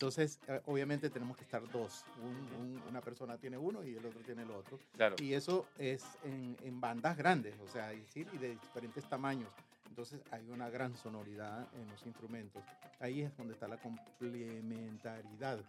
Entonces, 0.03 0.41
eh, 0.49 0.61
obviamente 0.67 1.11
tenemos 1.11 1.37
que 1.37 1.45
estar 1.45 1.63
dos. 1.71 2.05
Un- 2.21 2.61
un- 2.61 2.83
una 2.89 3.01
persona 3.01 3.39
tiene 3.39 3.57
uno 3.57 3.85
y 3.85 3.95
el 3.95 4.05
otro 4.05 4.19
tiene 4.23 4.43
el 4.43 4.51
otro. 4.51 4.81
Claro. 4.97 5.15
Y 5.21 5.33
eso 5.33 5.65
es 5.79 6.05
en, 6.25 6.57
en 6.65 6.81
bandas 6.81 7.17
grandes, 7.17 7.55
o 7.61 7.69
sea, 7.69 7.93
es 7.93 8.01
decir, 8.07 8.27
y 8.33 8.39
de 8.39 8.49
diferentes 8.51 9.09
tamaños. 9.09 9.49
Entonces 9.89 10.21
hay 10.33 10.51
una 10.51 10.69
gran 10.71 10.97
sonoridad 10.97 11.69
en 11.75 11.87
los 11.89 12.05
instrumentos. 12.05 12.65
Ahí 12.99 13.21
es 13.21 13.37
donde 13.37 13.55
está 13.55 13.69
la 13.69 13.77
complementariedad. 13.77 15.61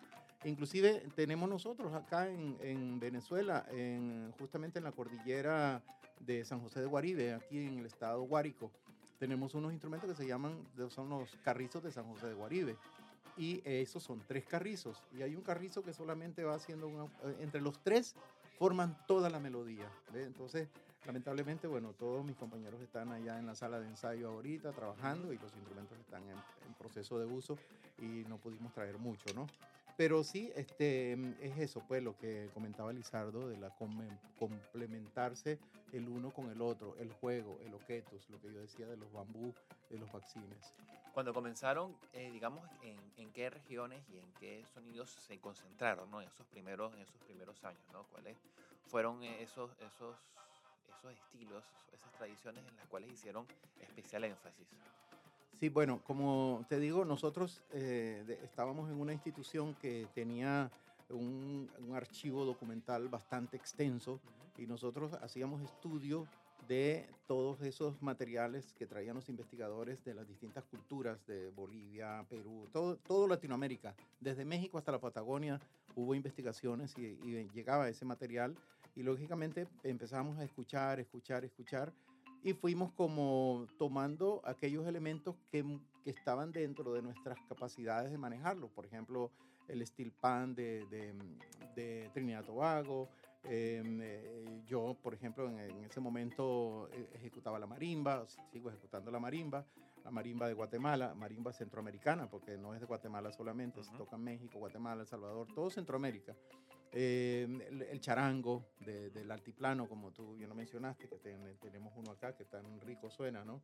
Inclusive 0.46 1.06
tenemos 1.16 1.48
nosotros 1.48 1.94
acá 1.94 2.28
en, 2.28 2.58
en 2.62 3.00
Venezuela, 3.00 3.68
en, 3.70 4.34
justamente 4.40 4.80
en 4.80 4.86
la 4.86 4.94
cordillera 4.94 5.84
de 6.22 6.44
San 6.44 6.60
José 6.60 6.80
de 6.80 6.88
Guaribe, 6.88 7.36
aquí 7.36 7.68
en 7.68 7.78
el 7.78 7.86
estado 7.86 8.24
Guárico, 8.24 8.72
tenemos 9.20 9.54
unos 9.54 9.72
instrumentos 9.74 10.10
que 10.10 10.16
se 10.16 10.28
llaman, 10.28 10.58
son 10.90 11.08
los 11.10 11.36
carrizos 11.44 11.84
de 11.84 11.92
San 11.92 12.06
José 12.06 12.28
de 12.30 12.34
Guaribe. 12.34 12.76
Y 13.38 13.62
esos 13.66 14.04
son 14.04 14.22
tres 14.28 14.46
carrizos. 14.46 15.02
Y 15.18 15.22
hay 15.22 15.36
un 15.36 15.42
carrizo 15.42 15.84
que 15.84 15.94
solamente 15.94 16.44
va 16.44 16.56
haciendo, 16.56 16.88
una, 16.88 17.06
eh, 17.06 17.38
entre 17.42 17.62
los 17.62 17.82
tres 17.82 18.16
forman 18.60 18.98
toda 19.08 19.30
la 19.30 19.40
melodía. 19.40 19.90
Entonces, 20.14 20.68
lamentablemente, 21.06 21.68
bueno, 21.68 21.94
todos 21.94 22.24
mis 22.24 22.36
compañeros 22.36 22.80
están 22.82 23.12
allá 23.12 23.40
en 23.40 23.48
la 23.48 23.56
sala 23.56 23.80
de 23.80 23.88
ensayo 23.88 24.30
ahorita 24.30 24.72
trabajando 24.72 25.34
y 25.34 25.38
los 25.38 25.54
instrumentos 25.56 25.98
están 26.00 26.24
en, 26.24 26.38
en 26.38 26.74
proceso 26.78 27.20
de 27.20 27.26
uso 27.26 27.58
y 27.98 28.24
no 28.30 28.38
pudimos 28.38 28.74
traer 28.74 28.98
mucho, 29.00 29.34
¿no? 29.34 29.48
Pero 29.96 30.24
sí, 30.24 30.52
este, 30.56 31.14
es 31.40 31.58
eso, 31.58 31.84
pues, 31.88 32.02
lo 32.04 32.18
que 32.18 32.50
comentaba 32.54 32.92
Lizardo, 32.92 33.48
de 33.48 33.58
la 33.58 33.70
complementarse 34.40 35.60
el 35.92 36.10
uno 36.10 36.32
con 36.32 36.50
el 36.50 36.62
otro, 36.62 36.96
el 36.98 37.12
juego, 37.12 37.60
el 37.64 37.74
oquetos, 37.76 38.28
lo 38.30 38.42
que 38.42 38.52
yo 38.52 38.60
decía 38.60 38.88
de 38.88 38.98
los 38.98 39.12
bambú, 39.14 39.54
de 39.90 40.00
los 40.00 40.12
vaccines. 40.12 40.74
Cuando 41.14 41.32
comenzaron, 41.32 41.96
eh, 42.14 42.32
digamos, 42.32 42.68
en, 42.82 42.98
en 43.18 43.32
qué 43.32 43.52
regiones 43.52 44.04
y 44.10 44.18
en 44.18 44.34
qué 44.40 44.66
sonidos 44.74 45.12
se 45.12 45.40
concentraron, 45.40 46.10
¿no? 46.10 46.24
En 46.24 46.28
esos 46.28 46.48
primeros, 46.48 46.92
en 46.96 47.02
esos 47.02 47.22
primeros 47.22 47.64
años, 47.64 47.84
¿no? 47.92 48.04
¿Cuáles 48.06 48.36
fueron 48.88 49.24
eh, 49.24 49.44
esos, 49.44 49.70
esos, 49.80 50.18
esos 50.90 51.12
estilos, 51.12 51.64
esas 51.94 52.12
tradiciones 52.14 52.66
en 52.68 52.76
las 52.78 52.88
cuales 52.88 53.12
hicieron 53.12 53.46
especial 53.80 54.24
énfasis? 54.24 54.68
Sí, 55.64 55.70
bueno, 55.70 56.02
como 56.04 56.66
te 56.68 56.78
digo, 56.78 57.06
nosotros 57.06 57.62
eh, 57.72 58.22
de- 58.28 58.44
estábamos 58.44 58.92
en 58.92 59.00
una 59.00 59.14
institución 59.14 59.74
que 59.76 60.10
tenía 60.14 60.70
un, 61.10 61.70
un 61.88 61.96
archivo 61.96 62.44
documental 62.44 63.08
bastante 63.08 63.56
extenso 63.56 64.20
y 64.58 64.68
nosotros 64.68 65.14
hacíamos 65.14 65.62
estudio 65.62 66.28
de 66.68 67.08
todos 67.28 67.62
esos 67.62 68.02
materiales 68.02 68.74
que 68.74 68.88
traían 68.88 69.16
los 69.16 69.30
investigadores 69.30 70.04
de 70.04 70.14
las 70.14 70.28
distintas 70.28 70.66
culturas 70.66 71.26
de 71.28 71.50
Bolivia, 71.52 72.26
Perú, 72.30 72.68
todo, 72.74 72.98
todo 72.98 73.26
Latinoamérica, 73.26 73.96
desde 74.20 74.44
México 74.44 74.78
hasta 74.78 74.92
la 74.92 75.00
Patagonia 75.00 75.62
hubo 75.96 76.14
investigaciones 76.14 76.94
y, 76.98 77.06
y 77.06 77.50
llegaba 77.54 77.88
ese 77.88 78.04
material 78.04 78.54
y 78.98 79.04
lógicamente 79.04 79.66
empezamos 79.86 80.38
a 80.40 80.44
escuchar, 80.44 81.00
escuchar, 81.00 81.46
escuchar 81.46 81.94
y 82.44 82.54
fuimos 82.54 82.92
como 82.92 83.66
tomando 83.78 84.42
aquellos 84.44 84.86
elementos 84.86 85.36
que, 85.50 85.64
que 86.04 86.10
estaban 86.10 86.52
dentro 86.52 86.94
de 86.94 87.02
nuestras 87.02 87.38
capacidades 87.48 88.12
de 88.12 88.18
manejarlo. 88.18 88.68
Por 88.68 88.86
ejemplo, 88.86 89.32
el 89.68 89.86
steel 89.88 90.12
pan 90.12 90.54
de, 90.54 90.86
de, 90.88 91.14
de 91.76 92.10
Trinidad 92.14 92.44
Tobago. 92.44 93.10
Eh, 93.46 93.82
eh, 93.86 94.62
yo, 94.66 94.98
por 95.02 95.14
ejemplo, 95.14 95.50
en, 95.50 95.60
en 95.60 95.84
ese 95.84 96.00
momento 96.00 96.90
eh, 96.92 97.10
ejecutaba 97.16 97.60
la 97.60 97.68
marimba, 97.68 98.26
sigo 98.52 98.70
ejecutando 98.70 99.12
la 99.12 99.20
marimba, 99.20 99.66
la 100.04 100.12
marimba 100.12 100.48
de 100.48 100.54
Guatemala, 100.54 101.14
marimba 101.16 101.54
centroamericana, 101.54 102.30
porque 102.30 102.58
no 102.58 102.74
es 102.74 102.80
de 102.82 102.86
Guatemala 102.86 103.32
solamente, 103.32 103.84
se 103.84 103.92
toca 103.96 104.16
en 104.16 104.24
México, 104.24 104.60
Guatemala, 104.60 105.02
El 105.02 105.08
Salvador, 105.08 105.48
todo 105.54 105.70
Centroamérica. 105.70 106.36
Eh, 106.92 107.48
el, 107.70 107.82
el 107.82 108.00
charango 108.02 108.66
de- 108.80 109.10
del 109.10 109.32
altiplano, 109.32 109.88
como 109.90 110.12
tú 110.12 110.36
bien 110.36 110.50
lo 110.50 110.56
mencionaste, 110.56 111.08
que 111.10 111.18
ten- 111.18 111.58
tenemos 111.60 111.92
uno 111.96 112.12
acá 112.12 112.36
que 112.36 112.46
tan 112.46 112.80
rico 112.82 113.10
suena, 113.10 113.44
¿no? 113.44 113.62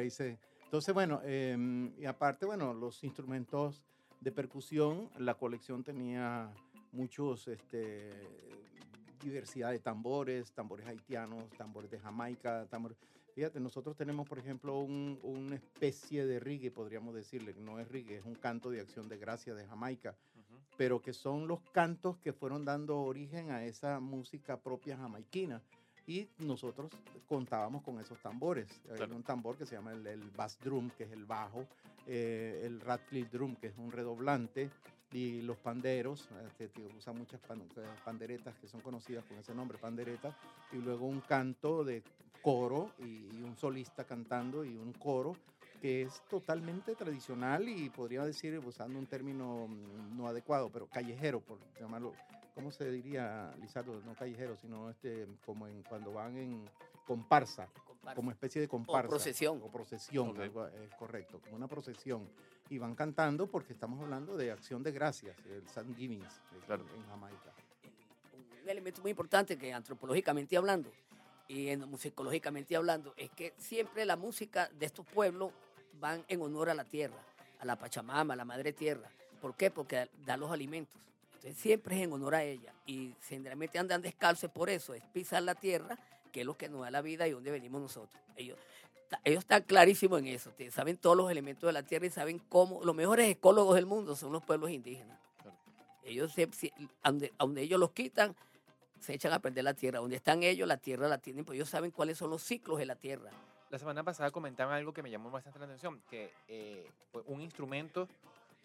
Ahí, 0.00 0.10
se... 0.10 0.38
Entonces, 0.64 0.92
bueno, 0.94 1.20
em, 1.24 1.92
y 1.98 2.04
aparte, 2.04 2.46
bueno, 2.46 2.72
los 2.74 3.02
instrumentos 3.04 3.82
de 4.20 4.30
percusión, 4.32 5.10
la 5.18 5.34
colección 5.34 5.82
tenía 5.82 6.52
muchos, 6.92 7.48
este, 7.48 8.28
diversidad 9.20 9.70
de 9.70 9.80
tambores, 9.80 10.52
tambores 10.52 10.86
haitianos, 10.86 11.50
tambores 11.56 11.90
de 11.90 11.98
Jamaica, 11.98 12.66
tambores... 12.68 12.98
Fíjate, 13.34 13.60
nosotros 13.60 13.96
tenemos, 13.96 14.28
por 14.28 14.38
ejemplo, 14.38 14.80
un- 14.80 15.18
una 15.22 15.54
especie 15.56 16.26
de 16.26 16.40
reggae, 16.40 16.70
podríamos 16.70 17.14
decirle, 17.14 17.54
no 17.54 17.78
es 17.78 17.88
reggae, 17.88 18.16
es 18.18 18.24
un 18.24 18.34
canto 18.34 18.70
de 18.70 18.80
acción 18.80 19.08
de 19.08 19.18
gracia 19.18 19.54
de 19.54 19.66
Jamaica, 19.66 20.16
Ujú. 20.34 20.58
pero 20.76 21.00
que 21.00 21.12
son 21.12 21.46
los 21.46 21.60
cantos 21.72 22.18
que 22.18 22.32
fueron 22.32 22.64
dando 22.64 22.98
origen 23.00 23.50
a 23.50 23.64
esa 23.64 24.00
música 24.00 24.60
propia 24.60 24.96
jamaiquina. 24.96 25.62
Y 26.10 26.28
nosotros 26.40 26.90
contábamos 27.28 27.84
con 27.84 28.00
esos 28.00 28.18
tambores. 28.18 28.66
Hay 28.90 28.96
Claro. 28.96 29.14
un 29.14 29.22
tambor 29.22 29.56
que 29.56 29.64
se 29.64 29.76
llama 29.76 29.92
el, 29.92 30.04
el 30.08 30.28
bass 30.36 30.58
drum, 30.60 30.90
que 30.90 31.04
es 31.04 31.12
el 31.12 31.24
bajo, 31.24 31.68
eh, 32.04 32.62
el 32.64 32.80
ratcliffe 32.80 33.30
drum, 33.30 33.54
que 33.54 33.68
es 33.68 33.78
un 33.78 33.92
redoblante, 33.92 34.70
y 35.12 35.40
los 35.42 35.56
panderos, 35.58 36.28
eh, 36.32 36.48
que 36.58 36.68
que 36.70 36.80
usan 36.98 37.16
muchas 37.16 37.40
pan- 37.42 37.62
panderetas 38.04 38.56
que 38.56 38.66
son 38.66 38.80
conocidas 38.80 39.24
con 39.24 39.38
ese 39.38 39.54
nombre, 39.54 39.78
panderetas, 39.78 40.34
y 40.72 40.78
luego 40.78 41.06
un 41.06 41.20
canto 41.20 41.84
de 41.84 42.02
coro 42.42 42.90
y, 42.98 43.28
y 43.36 43.42
un 43.42 43.54
solista 43.56 44.02
cantando 44.04 44.64
y 44.64 44.74
un 44.76 44.92
coro 44.94 45.36
que 45.80 46.02
es 46.02 46.22
totalmente 46.28 46.96
tradicional 46.96 47.68
y 47.68 47.88
podría 47.88 48.24
decir, 48.24 48.58
usando 48.58 48.98
un 48.98 49.06
término 49.06 49.68
mm, 49.68 50.16
no 50.16 50.26
adecuado, 50.26 50.70
pero 50.72 50.86
callejero, 50.88 51.40
por 51.40 51.58
llamarlo, 51.80 52.14
¿cómo 52.60 52.70
se 52.70 52.90
diría, 52.90 53.52
Lizardo? 53.60 54.00
No 54.02 54.14
callejero, 54.14 54.56
sino 54.56 54.90
este, 54.90 55.26
como 55.44 55.66
en, 55.66 55.82
cuando 55.82 56.12
van 56.12 56.36
en 56.36 56.64
comparsa, 57.06 57.68
comparsa. 57.86 58.14
como 58.14 58.30
especie 58.30 58.60
de 58.60 58.68
comparsa. 58.68 59.08
procesión. 59.08 59.60
O 59.62 59.70
procesión, 59.70 60.40
algo, 60.40 60.66
es 60.66 60.94
correcto, 60.98 61.40
como 61.40 61.56
una 61.56 61.66
procesión. 61.68 62.28
Y 62.68 62.78
van 62.78 62.94
cantando 62.94 63.48
porque 63.48 63.72
estamos 63.72 64.00
hablando 64.00 64.36
de 64.36 64.52
acción 64.52 64.82
de 64.82 64.92
gracias, 64.92 65.36
el 65.46 65.62
Thanksgiving 65.64 66.22
eh, 66.22 66.26
Claro. 66.66 66.84
en 66.94 67.04
Jamaica. 67.08 67.52
un 68.62 68.68
elemento 68.68 69.02
muy 69.02 69.10
importante 69.10 69.58
que 69.58 69.72
antropológicamente 69.72 70.56
hablando 70.56 70.92
y 71.48 71.68
en 71.68 71.80
musicológicamente 71.90 72.76
hablando 72.76 73.12
es 73.16 73.30
que 73.30 73.54
siempre 73.56 74.04
la 74.04 74.16
música 74.16 74.68
de 74.78 74.86
estos 74.86 75.04
pueblos 75.06 75.52
van 75.98 76.24
en 76.28 76.40
honor 76.42 76.70
a 76.70 76.74
la 76.74 76.84
tierra, 76.84 77.18
a 77.58 77.64
la 77.64 77.74
Pachamama, 77.76 78.34
a 78.34 78.36
la 78.36 78.44
Madre 78.44 78.72
Tierra. 78.72 79.10
¿Por 79.40 79.56
qué? 79.56 79.70
Porque 79.70 80.08
da 80.24 80.36
los 80.36 80.52
alimentos. 80.52 81.00
Entonces 81.40 81.62
siempre 81.62 81.96
es 81.96 82.02
en 82.02 82.12
honor 82.12 82.34
a 82.34 82.44
ella. 82.44 82.74
Y 82.84 83.14
generalmente 83.22 83.78
andan 83.78 84.02
descalzos 84.02 84.50
por 84.50 84.68
eso, 84.68 84.92
es 84.92 85.02
pisar 85.06 85.42
la 85.42 85.54
tierra, 85.54 85.98
que 86.30 86.40
es 86.40 86.46
lo 86.46 86.54
que 86.54 86.68
nos 86.68 86.82
da 86.82 86.90
la 86.90 87.00
vida 87.00 87.26
y 87.26 87.30
donde 87.30 87.50
venimos 87.50 87.80
nosotros. 87.80 88.22
Ellos, 88.36 88.58
ellos 89.24 89.40
están 89.40 89.62
clarísimos 89.62 90.20
en 90.20 90.26
eso, 90.26 90.52
saben 90.70 90.98
todos 90.98 91.16
los 91.16 91.30
elementos 91.30 91.66
de 91.66 91.72
la 91.72 91.82
tierra 91.82 92.04
y 92.04 92.10
saben 92.10 92.40
cómo, 92.50 92.84
los 92.84 92.94
mejores 92.94 93.26
ecólogos 93.30 93.74
del 93.74 93.86
mundo 93.86 94.14
son 94.16 94.32
los 94.32 94.44
pueblos 94.44 94.70
indígenas. 94.70 95.18
Ellos, 96.04 96.34
donde, 97.02 97.32
donde 97.38 97.62
ellos 97.62 97.80
los 97.80 97.92
quitan, 97.92 98.36
se 99.00 99.14
echan 99.14 99.32
a 99.32 99.38
perder 99.38 99.64
la 99.64 99.74
tierra. 99.74 100.00
Donde 100.00 100.16
están 100.16 100.42
ellos, 100.42 100.68
la 100.68 100.76
tierra 100.76 101.08
la 101.08 101.18
tienen, 101.18 101.46
pues 101.46 101.56
ellos 101.56 101.70
saben 101.70 101.90
cuáles 101.90 102.18
son 102.18 102.28
los 102.28 102.42
ciclos 102.42 102.78
de 102.78 102.84
la 102.84 102.96
tierra. 102.96 103.30
La 103.70 103.78
semana 103.78 104.02
pasada 104.02 104.30
comentaban 104.30 104.74
algo 104.74 104.92
que 104.92 105.02
me 105.02 105.10
llamó 105.10 105.30
bastante 105.30 105.58
la 105.58 105.64
atención, 105.64 106.02
que 106.10 106.32
eh, 106.48 106.90
un 107.26 107.40
instrumento 107.40 108.08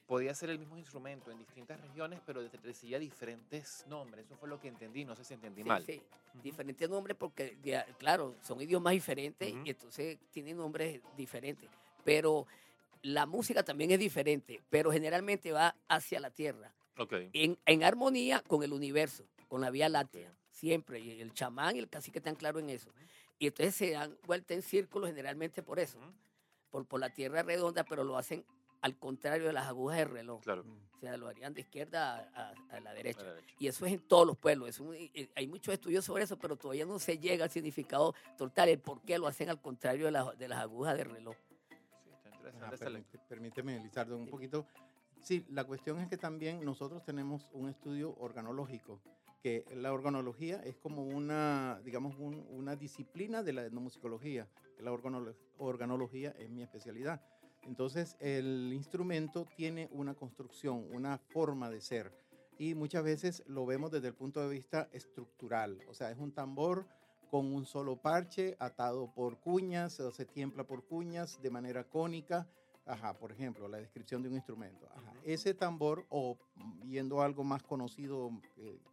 podía 0.07 0.33
ser 0.35 0.49
el 0.49 0.59
mismo 0.59 0.77
instrumento 0.77 1.31
en 1.31 1.37
distintas 1.37 1.79
regiones, 1.81 2.21
pero 2.25 2.41
recibía 2.63 2.99
diferentes 2.99 3.85
nombres. 3.87 4.25
Eso 4.25 4.35
fue 4.35 4.47
lo 4.47 4.59
que 4.59 4.67
entendí, 4.67 5.05
no 5.05 5.15
sé 5.15 5.23
si 5.23 5.33
entendí 5.33 5.63
mal. 5.63 5.83
Sí, 5.83 6.01
diferentes 6.43 6.89
nombres 6.89 7.17
porque, 7.17 7.57
claro, 7.97 8.35
son 8.41 8.61
idiomas 8.61 8.93
diferentes 8.93 9.53
y 9.63 9.69
entonces 9.69 10.19
tienen 10.31 10.57
nombres 10.57 11.01
diferentes. 11.17 11.69
Pero 12.03 12.45
la 13.01 13.25
música 13.25 13.63
también 13.63 13.91
es 13.91 13.99
diferente, 13.99 14.61
pero 14.69 14.91
generalmente 14.91 15.51
va 15.51 15.75
hacia 15.87 16.19
la 16.19 16.29
tierra. 16.29 16.71
Okay. 16.97 17.29
En, 17.33 17.57
en 17.65 17.83
armonía 17.83 18.41
con 18.41 18.63
el 18.63 18.71
universo 18.71 19.25
con 19.47 19.61
la 19.61 19.69
Vía 19.69 19.89
Láctea, 19.89 20.33
siempre. 20.49 20.99
Y 20.99 21.21
el 21.21 21.33
chamán 21.33 21.75
y 21.75 21.79
el 21.79 21.89
cacique 21.89 22.19
están 22.19 22.35
claros 22.35 22.61
en 22.61 22.69
eso. 22.69 22.89
Y 23.39 23.47
entonces 23.47 23.75
se 23.75 23.91
dan 23.91 24.17
vuelta 24.25 24.53
en 24.53 24.61
círculo 24.61 25.07
generalmente 25.07 25.61
por 25.61 25.79
eso, 25.79 25.99
por, 26.69 26.85
por 26.85 26.99
la 26.99 27.09
tierra 27.09 27.43
redonda, 27.43 27.83
pero 27.83 28.03
lo 28.03 28.17
hacen 28.17 28.45
al 28.81 28.97
contrario 28.97 29.47
de 29.47 29.53
las 29.53 29.67
agujas 29.67 29.97
del 29.99 30.09
reloj. 30.09 30.41
Claro. 30.43 30.65
O 30.95 30.99
sea, 30.99 31.17
lo 31.17 31.27
harían 31.27 31.53
de 31.53 31.61
izquierda 31.61 32.29
a, 32.69 32.79
la, 32.79 32.93
derecha. 32.93 33.25
Y 33.59 33.67
eso 33.67 33.85
es 33.85 33.93
en 33.93 33.99
todos 33.99 34.25
los 34.25 34.37
pueblos. 34.37 34.81
hay 35.35 35.47
muchos 35.47 35.73
estudios 35.73 36.05
sobre 36.05 36.23
eso, 36.23 36.37
pero 36.37 36.55
todavía 36.55 36.85
no 36.85 36.99
se 36.99 37.17
llega 37.17 37.43
al 37.43 37.51
significado 37.51 38.15
total, 38.37 38.69
el 38.69 38.79
por 38.79 39.01
qué 39.01 39.17
lo 39.17 39.27
hacen 39.27 39.49
al 39.49 39.61
contrario 39.61 40.05
de, 40.05 40.37
de 40.37 40.47
las 40.47 40.59
agujas 40.59 40.97
del 40.97 41.09
reloj. 41.09 41.35
Sí, 41.67 41.75
está 42.09 42.29
interesante. 42.53 43.19
permíteme, 43.27 43.79
Lizardo, 43.79 44.17
un 44.17 44.27
poquito. 44.27 44.65
Sí, 45.21 45.45
la 45.49 45.63
cuestión 45.63 45.99
es 45.99 46.07
que 46.07 46.17
también 46.17 46.63
nosotros 46.63 47.03
tenemos 47.03 47.47
un 47.51 47.69
estudio 47.69 48.15
organológico 48.19 49.01
que 49.45 49.63
la 49.75 49.93
organología 49.93 50.59
es 50.63 50.75
como 50.75 51.03
una, 51.03 51.79
digamos, 51.85 52.15
una 52.17 52.75
disciplina 52.75 53.43
de 53.43 53.53
la 53.53 53.63
etnomusicología. 53.63 54.47
La 54.79 54.91
organología 54.91 56.31
es 56.39 56.49
mi 56.49 56.63
especialidad. 56.63 57.21
Entonces, 57.65 58.15
el 58.19 58.71
instrumento 58.73 59.45
tiene 59.55 59.89
una 59.91 60.13
construcción, 60.13 60.85
una 60.91 61.17
forma 61.17 61.69
de 61.69 61.81
ser. 61.81 62.11
Y 62.57 62.73
muchas 62.73 63.03
veces 63.03 63.43
lo 63.47 63.65
vemos 63.65 63.91
desde 63.91 64.07
el 64.07 64.13
punto 64.13 64.41
de 64.41 64.49
vista 64.49 64.87
estructural. 64.91 65.79
O 65.89 65.93
sea, 65.93 66.11
es 66.11 66.17
un 66.17 66.31
tambor 66.31 66.85
con 67.29 67.53
un 67.53 67.65
solo 67.65 67.97
parche 67.97 68.55
atado 68.59 69.11
por 69.13 69.39
cuñas, 69.39 69.99
o 69.99 70.11
se 70.11 70.25
tiembla 70.25 70.63
por 70.65 70.85
cuñas 70.85 71.41
de 71.41 71.49
manera 71.49 71.83
cónica 71.83 72.47
Ajá, 72.85 73.17
por 73.17 73.31
ejemplo, 73.31 73.67
la 73.67 73.77
descripción 73.77 74.21
de 74.21 74.29
un 74.29 74.35
instrumento. 74.35 74.87
Ajá. 74.95 75.13
Ese 75.23 75.55
tambor, 75.55 76.05
o 76.09 76.37
viendo 76.83 77.21
algo 77.21 77.43
más 77.43 77.63
conocido 77.63 78.29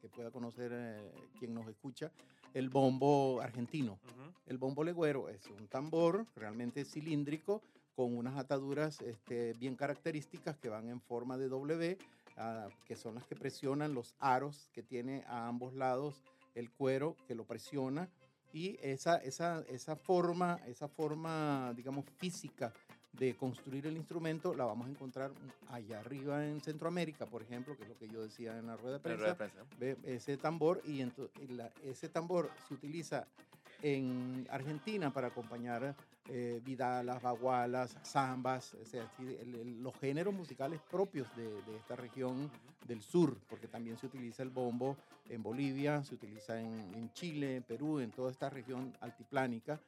que 0.00 0.08
pueda 0.08 0.30
conocer 0.30 0.72
eh, 0.74 1.12
quien 1.38 1.52
nos 1.52 1.68
escucha, 1.68 2.10
el 2.54 2.70
bombo 2.70 3.40
argentino. 3.40 3.98
El 4.46 4.58
bombo 4.58 4.82
legüero 4.82 5.28
es 5.28 5.46
un 5.46 5.68
tambor 5.68 6.26
realmente 6.36 6.84
cilíndrico 6.84 7.62
con 7.94 8.16
unas 8.16 8.36
ataduras 8.36 9.00
este, 9.02 9.52
bien 9.54 9.76
características 9.76 10.56
que 10.56 10.68
van 10.68 10.88
en 10.88 11.00
forma 11.00 11.36
de 11.36 11.48
W, 11.48 11.98
ah, 12.36 12.68
que 12.86 12.96
son 12.96 13.14
las 13.14 13.24
que 13.24 13.36
presionan 13.36 13.94
los 13.94 14.14
aros 14.18 14.70
que 14.72 14.82
tiene 14.82 15.24
a 15.26 15.48
ambos 15.48 15.74
lados 15.74 16.22
el 16.54 16.70
cuero 16.70 17.16
que 17.26 17.34
lo 17.34 17.44
presiona 17.44 18.08
y 18.52 18.78
esa, 18.82 19.16
esa, 19.16 19.64
esa 19.68 19.96
forma, 19.96 20.60
esa 20.66 20.88
forma, 20.88 21.72
digamos, 21.74 22.04
física 22.18 22.72
de 23.12 23.34
construir 23.36 23.86
el 23.86 23.96
instrumento 23.96 24.54
la 24.54 24.64
vamos 24.64 24.86
a 24.86 24.90
encontrar 24.90 25.32
allá 25.68 26.00
arriba 26.00 26.46
en 26.46 26.60
Centroamérica, 26.60 27.26
por 27.26 27.42
ejemplo, 27.42 27.76
que 27.76 27.82
es 27.82 27.88
lo 27.88 27.98
que 27.98 28.08
yo 28.08 28.22
decía 28.22 28.58
en 28.58 28.66
la 28.66 28.76
rueda 28.76 28.98
de 28.98 29.00
prensa. 29.00 29.36
Ve 29.78 29.96
ese 30.04 30.36
tambor 30.36 30.82
y, 30.86 31.06
ese 31.84 32.08
tambor 32.08 32.50
se 32.66 32.74
utiliza 32.74 33.26
en 33.82 34.46
Argentina 34.50 35.12
para 35.12 35.28
acompañar 35.28 35.94
eh, 36.28 36.60
vidalas, 36.64 37.20
bagualas, 37.20 37.96
zambas, 38.04 38.74
o 38.74 38.84
sea, 38.84 39.10
los 39.80 39.94
géneros 39.96 40.32
musicales 40.32 40.80
propios 40.90 41.26
de, 41.36 41.76
esta 41.76 41.96
región 41.96 42.50
del 42.86 43.02
sur, 43.02 43.36
porque 43.48 43.68
también 43.68 43.98
se 43.98 44.06
utiliza 44.06 44.42
el 44.42 44.50
bombo 44.50 44.96
en 45.28 45.42
Bolivia, 45.42 46.02
se 46.04 46.14
utiliza 46.14 46.60
en, 46.60 46.72
en 46.94 47.12
Chile, 47.12 47.56
en 47.56 47.62
Perú, 47.64 47.98
en 47.98 48.10
toda 48.10 48.30
esta 48.30 48.48
región 48.48 48.92
altiplánica. 49.00 49.80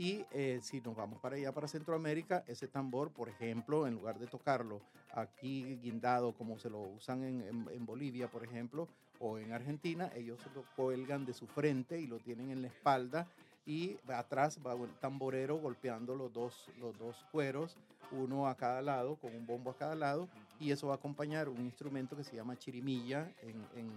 Y 0.00 0.24
eh, 0.30 0.60
si 0.62 0.80
nos 0.80 0.96
vamos 0.96 1.20
para 1.20 1.36
allá, 1.36 1.52
para 1.52 1.68
Centroamérica, 1.68 2.42
ese 2.46 2.68
tambor, 2.68 3.10
por 3.10 3.28
ejemplo, 3.28 3.86
en 3.86 3.94
lugar 3.94 4.18
de 4.18 4.26
tocarlo 4.26 4.80
aquí 5.12 5.78
guindado 5.82 6.32
como 6.32 6.58
se 6.58 6.70
lo 6.70 6.80
usan 6.80 7.22
en, 7.22 7.84
Bolivia, 7.84 8.28
por 8.28 8.42
ejemplo, 8.42 8.88
o 9.20 9.38
en 9.38 9.52
Argentina, 9.52 10.10
ellos 10.16 10.40
lo 10.54 10.64
cuelgan 10.74 11.24
de 11.24 11.34
su 11.34 11.46
frente 11.46 12.00
y 12.00 12.06
lo 12.06 12.18
tienen 12.18 12.50
en 12.50 12.62
la 12.62 12.68
espalda 12.68 13.28
y 13.66 13.96
atrás 14.08 14.58
va 14.66 14.72
el 14.72 14.90
tamborero 14.98 15.58
golpeando 15.58 16.16
los 16.16 16.32
dos, 16.32 16.68
los 16.80 16.98
dos 16.98 17.24
cueros, 17.30 17.76
uno 18.10 18.48
a 18.48 18.56
cada 18.56 18.82
lado, 18.82 19.16
con 19.16 19.34
un 19.34 19.46
bombo 19.46 19.70
a 19.70 19.76
cada 19.76 19.94
lado, 19.94 20.28
y 20.58 20.72
eso 20.72 20.88
va 20.88 20.94
a 20.94 20.96
acompañar 20.96 21.48
un 21.48 21.60
instrumento 21.60 22.16
que 22.16 22.24
se 22.24 22.34
llama 22.34 22.58
chirimilla 22.58 23.30
en, 23.42 23.90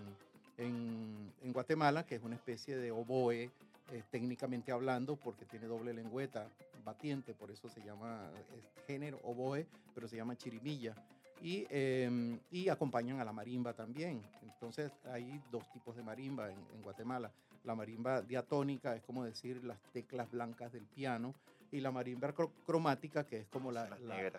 en, 0.57 1.33
en 1.41 1.53
Guatemala, 1.53 2.05
que 2.05 2.15
es 2.15 2.23
una 2.23 2.35
especie 2.35 2.75
de 2.77 2.91
oboe 2.91 3.49
eh, 3.91 4.03
técnicamente 4.11 4.71
hablando, 4.71 5.15
porque 5.15 5.45
tiene 5.45 5.67
doble 5.67 5.93
lengüeta 5.93 6.47
batiente, 6.85 7.33
por 7.33 7.49
eso 7.49 7.69
se 7.69 7.81
llama 7.81 8.29
género 8.85 9.19
oboe, 9.23 9.65
pero 9.95 10.07
se 10.07 10.17
llama 10.17 10.35
chirimilla. 10.35 10.95
Y, 11.41 11.67
em, 11.69 12.39
y, 12.51 12.69
acompañan 12.69 13.19
a 13.19 13.25
la 13.25 13.33
marimba 13.33 13.73
también. 13.73 14.21
Entonces 14.43 14.91
hay 15.05 15.41
dos 15.51 15.69
tipos 15.71 15.95
de 15.95 16.03
marimba 16.03 16.49
en, 16.49 16.81
Guatemala. 16.81 17.31
La 17.63 17.75
marimba 17.75 18.21
diatónica 18.21 18.95
es 18.95 19.03
como 19.03 19.23
decir 19.23 19.63
las 19.63 19.79
teclas 19.91 20.29
blancas 20.31 20.71
del 20.71 20.85
piano 20.85 21.33
y 21.71 21.79
la 21.79 21.91
marimba 21.91 22.33
cromática 22.65 23.25
que 23.25 23.39
es 23.39 23.47
como, 23.47 23.71
la, 23.71 23.89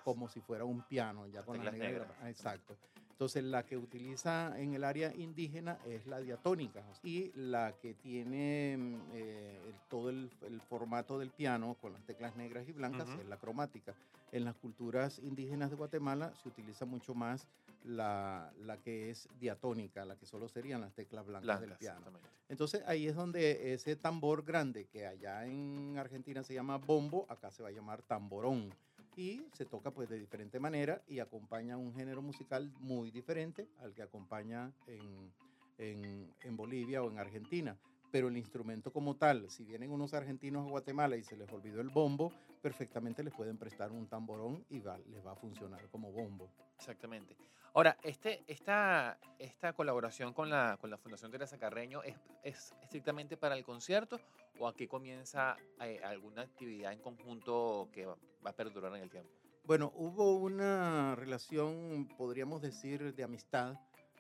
como 0.05 0.29
si 0.29 0.41
fuera 0.41 0.65
un 0.65 0.83
piano, 0.83 1.27
ya 1.27 1.43
con 1.43 1.63
las 1.65 1.75
negras. 1.75 2.09
Exacto. 2.27 2.77
Entonces, 3.15 3.45
la 3.45 3.65
que 3.65 3.77
utiliza 3.77 4.61
en 4.61 4.75
el 4.75 4.83
área 4.83 5.15
indígena 5.15 5.79
es 5.87 6.05
la 6.09 6.19
diatónica 6.19 6.83
y 7.05 7.31
la 7.37 7.73
que 7.81 7.95
tiene 7.95 8.77
mm, 8.77 8.95
eh, 9.13 9.73
todo 9.89 10.11
el, 10.11 10.29
formato 10.69 11.17
del 11.17 11.31
piano 11.31 11.77
con 11.81 11.93
las 11.93 12.03
teclas 12.03 12.35
negras 12.35 12.69
y 12.69 12.73
blancas 12.73 13.09
es 13.21 13.29
la 13.29 13.37
cromática. 13.37 13.95
En 14.33 14.45
las 14.45 14.57
culturas 14.57 15.21
indígenas 15.21 15.71
de 15.71 15.77
Guatemala 15.77 16.33
se 16.43 16.49
utiliza 16.49 16.87
mucho 16.87 17.15
más 17.15 17.47
la, 17.85 18.53
la, 18.65 18.79
que 18.79 19.11
es 19.11 19.29
diatónica, 19.39 20.05
la 20.05 20.17
que 20.17 20.27
solo 20.27 20.49
serían 20.49 20.81
las 20.81 20.93
teclas 20.93 21.25
blancas, 21.25 21.61
del 21.61 21.75
piano. 21.75 22.01
Entonces 22.49 22.83
ahí 22.85 23.07
es 23.07 23.15
donde 23.15 23.75
ese 23.75 23.95
tambor 23.95 24.43
grande 24.43 24.87
que 24.87 25.07
allá 25.07 25.47
en 25.47 25.97
Argentina 25.99 26.43
se 26.43 26.55
llama 26.55 26.79
bombo, 26.79 27.27
acá 27.29 27.53
se 27.53 27.63
va 27.63 27.69
a 27.69 27.73
llamar 27.73 28.03
tamborón 28.03 28.75
y 29.17 29.43
se 29.53 29.65
toca 29.65 29.91
pues 29.91 30.09
de 30.09 30.19
diferente 30.19 30.59
manera 30.59 31.03
y 31.09 31.21
acompaña 31.21 31.77
un 31.77 31.95
género 31.95 32.23
musical 32.23 32.73
muy 32.81 33.11
diferente 33.11 33.69
al 33.79 33.95
que 33.95 34.03
acompaña 34.03 34.73
en, 34.87 35.33
en, 35.79 36.35
en, 36.43 36.57
Bolivia 36.57 37.03
o 37.03 37.11
en 37.11 37.19
Argentina. 37.19 37.77
Pero 38.15 38.29
el 38.29 38.37
instrumento 38.37 38.93
como 38.93 39.17
tal, 39.17 39.51
si 39.51 39.65
vienen 39.65 39.91
unos 39.91 40.15
argentinos 40.15 40.65
a 40.65 40.71
Guatemala 40.71 41.17
y 41.17 41.25
se 41.25 41.37
les 41.37 41.51
olvidó 41.51 41.81
el 41.81 41.89
bombo, 41.89 42.31
perfectamente 42.63 43.25
les 43.25 43.35
pueden 43.35 43.59
prestar 43.59 43.91
un 43.91 44.07
tamborón 44.07 44.65
y 44.71 44.79
va, 44.79 44.97
les 45.11 45.27
va 45.27 45.33
a 45.33 45.35
funcionar 45.35 45.89
como 45.91 46.13
bombo. 46.13 46.49
Exactamente. 46.77 47.37
Ahora, 47.73 47.97
este, 48.05 48.45
esta, 48.47 49.19
esta 49.41 49.73
colaboración 49.73 50.33
con 50.33 50.49
la, 50.49 50.79
con 50.81 50.91
la 50.91 50.97
Fundación 50.97 51.33
Teresa 51.33 51.59
Carreño 51.59 52.05
es, 52.05 52.15
es 52.45 52.73
estrictamente 52.83 53.37
para 53.37 53.57
el 53.57 53.65
concierto 53.65 54.21
o 54.61 54.69
aquí 54.69 54.87
comienza 54.87 55.57
eh, 55.81 56.01
alguna 56.05 56.43
actividad 56.43 56.93
en 56.93 57.01
conjunto 57.01 57.89
que 57.93 58.07
va, 58.07 58.17
a 58.45 58.53
perdurar 58.53 58.95
en 58.95 59.03
el 59.03 59.11
tiempo? 59.11 59.29
Bueno, 59.65 59.93
hubo 59.97 60.37
una 60.37 61.17
relación, 61.17 62.07
podríamos 62.17 62.63
decir, 62.63 63.13
de 63.13 63.25
amistad, 63.25 63.75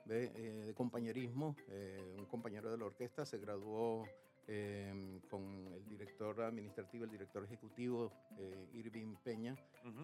de, 0.05 0.25
eh, 0.35 0.64
de 0.67 0.75
compañerismo. 0.75 1.57
Eh, 1.69 2.17
un 2.19 2.27
compañero 2.27 2.71
de 2.71 2.79
la 2.79 2.87
orquesta 2.87 3.25
se 3.25 3.38
graduó 3.38 4.05
Em, 4.47 5.21
con 5.31 5.73
el 5.73 5.88
director 5.88 6.43
administrativo, 6.43 7.05
el 7.05 7.11
director 7.11 7.43
ejecutivo 7.45 8.12
eh, 8.38 8.69
Irving 8.75 9.14
Peña. 9.23 9.57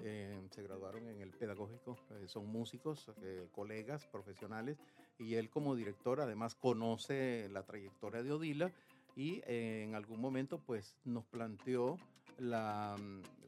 Em, 0.02 0.48
se 0.48 0.62
graduaron 0.62 1.06
en 1.08 1.20
el 1.20 1.30
pedagógico, 1.30 1.98
eh, 2.10 2.26
son 2.26 2.46
músicos, 2.46 3.10
eh, 3.22 3.48
colegas 3.52 4.06
profesionales, 4.06 4.78
y 5.18 5.34
él 5.34 5.50
como 5.50 5.76
director 5.76 6.22
además 6.22 6.54
conoce 6.54 7.48
la 7.50 7.64
trayectoria 7.64 8.22
de 8.22 8.32
Odila 8.32 8.72
y 9.14 9.42
en 9.44 9.94
algún 9.94 10.20
momento 10.20 10.58
pues 10.58 10.96
nos 11.04 11.26
planteó 11.26 11.98
la, 12.40 12.96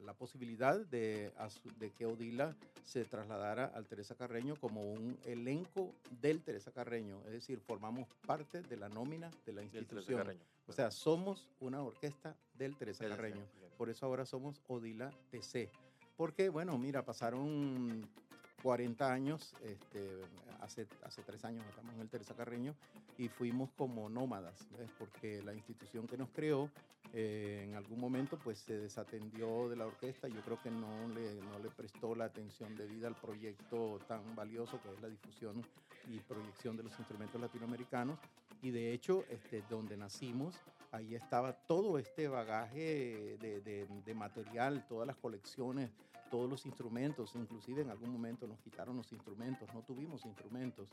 la 0.05 0.13
posibilidad 0.13 0.79
de, 0.87 1.31
de 1.79 1.91
que 1.91 2.05
Odila 2.05 2.55
se 2.83 3.05
trasladara 3.05 3.65
al 3.65 3.87
Teresa 3.87 4.15
Carreño 4.15 4.55
como 4.55 4.91
un 4.91 5.17
elenco 5.25 5.95
del 6.21 6.41
Teresa 6.41 6.71
Carreño, 6.71 7.21
es 7.25 7.31
decir, 7.31 7.59
formamos 7.59 8.07
parte 8.25 8.61
de 8.61 8.77
la 8.77 8.89
nómina 8.89 9.31
de 9.45 9.53
la 9.53 9.63
institución. 9.63 10.37
O 10.67 10.71
sea, 10.71 10.91
somos 10.91 11.49
una 11.59 11.81
orquesta 11.81 12.35
del 12.53 12.75
Teresa 12.75 13.07
Carreño. 13.07 13.45
Por 13.77 13.89
eso 13.89 14.05
ahora 14.05 14.25
somos 14.25 14.61
Odila 14.67 15.11
TC. 15.31 15.69
Porque, 16.15 16.49
bueno, 16.49 16.77
mira, 16.77 17.03
pasaron 17.03 18.07
40 18.63 19.11
años, 19.11 19.53
este, 19.61 20.21
hace, 20.61 20.87
hace 21.03 21.21
tres 21.21 21.43
años 21.45 21.63
estamos 21.69 21.93
en 21.95 22.01
el 22.01 22.09
Teresa 22.09 22.33
Carreño 22.33 22.73
y 23.17 23.27
fuimos 23.27 23.69
como 23.77 24.09
nómadas, 24.09 24.65
¿ves? 24.79 24.89
porque 24.97 25.43
la 25.43 25.53
institución 25.53 26.07
que 26.07 26.17
nos 26.17 26.29
creó 26.29 26.69
eh, 27.13 27.65
en 27.67 27.75
algún 27.75 27.99
momento 27.99 28.39
pues 28.43 28.57
se 28.59 28.77
desatendió 28.79 29.67
de 29.69 29.75
la 29.75 29.85
orquesta, 29.85 30.27
yo 30.29 30.39
creo 30.41 30.59
que 30.63 30.71
no 30.71 31.09
le, 31.09 31.35
no 31.41 31.59
le 31.59 31.69
prestó 31.69 32.15
la 32.15 32.25
atención 32.25 32.75
debida 32.77 33.07
al 33.09 33.15
proyecto 33.15 33.99
tan 34.07 34.33
valioso 34.35 34.81
que 34.81 34.91
es 34.93 35.01
la 35.01 35.09
difusión 35.09 35.61
y 36.09 36.19
proyección 36.21 36.75
de 36.77 36.83
los 36.83 36.97
instrumentos 36.97 37.39
latinoamericanos 37.39 38.17
y 38.61 38.71
de 38.71 38.93
hecho 38.93 39.25
este, 39.29 39.61
donde 39.69 39.97
nacimos 39.97 40.55
ahí 40.91 41.15
estaba 41.15 41.53
todo 41.53 41.97
este 41.99 42.27
bagaje 42.29 43.37
de, 43.41 43.61
de- 43.61 43.87
de 44.05 44.13
material, 44.13 44.85
todas 44.87 45.05
las 45.07 45.17
colecciones, 45.17 45.89
todos 46.33 46.49
los 46.49 46.65
instrumentos, 46.65 47.35
inclusive 47.35 47.83
en 47.83 47.91
algún 47.91 48.09
momento 48.09 48.47
nos 48.47 48.59
quitaron 48.59 48.97
los 48.97 49.11
instrumentos, 49.11 49.71
no 49.71 49.83
tuvimos 49.83 50.25
instrumentos. 50.25 50.89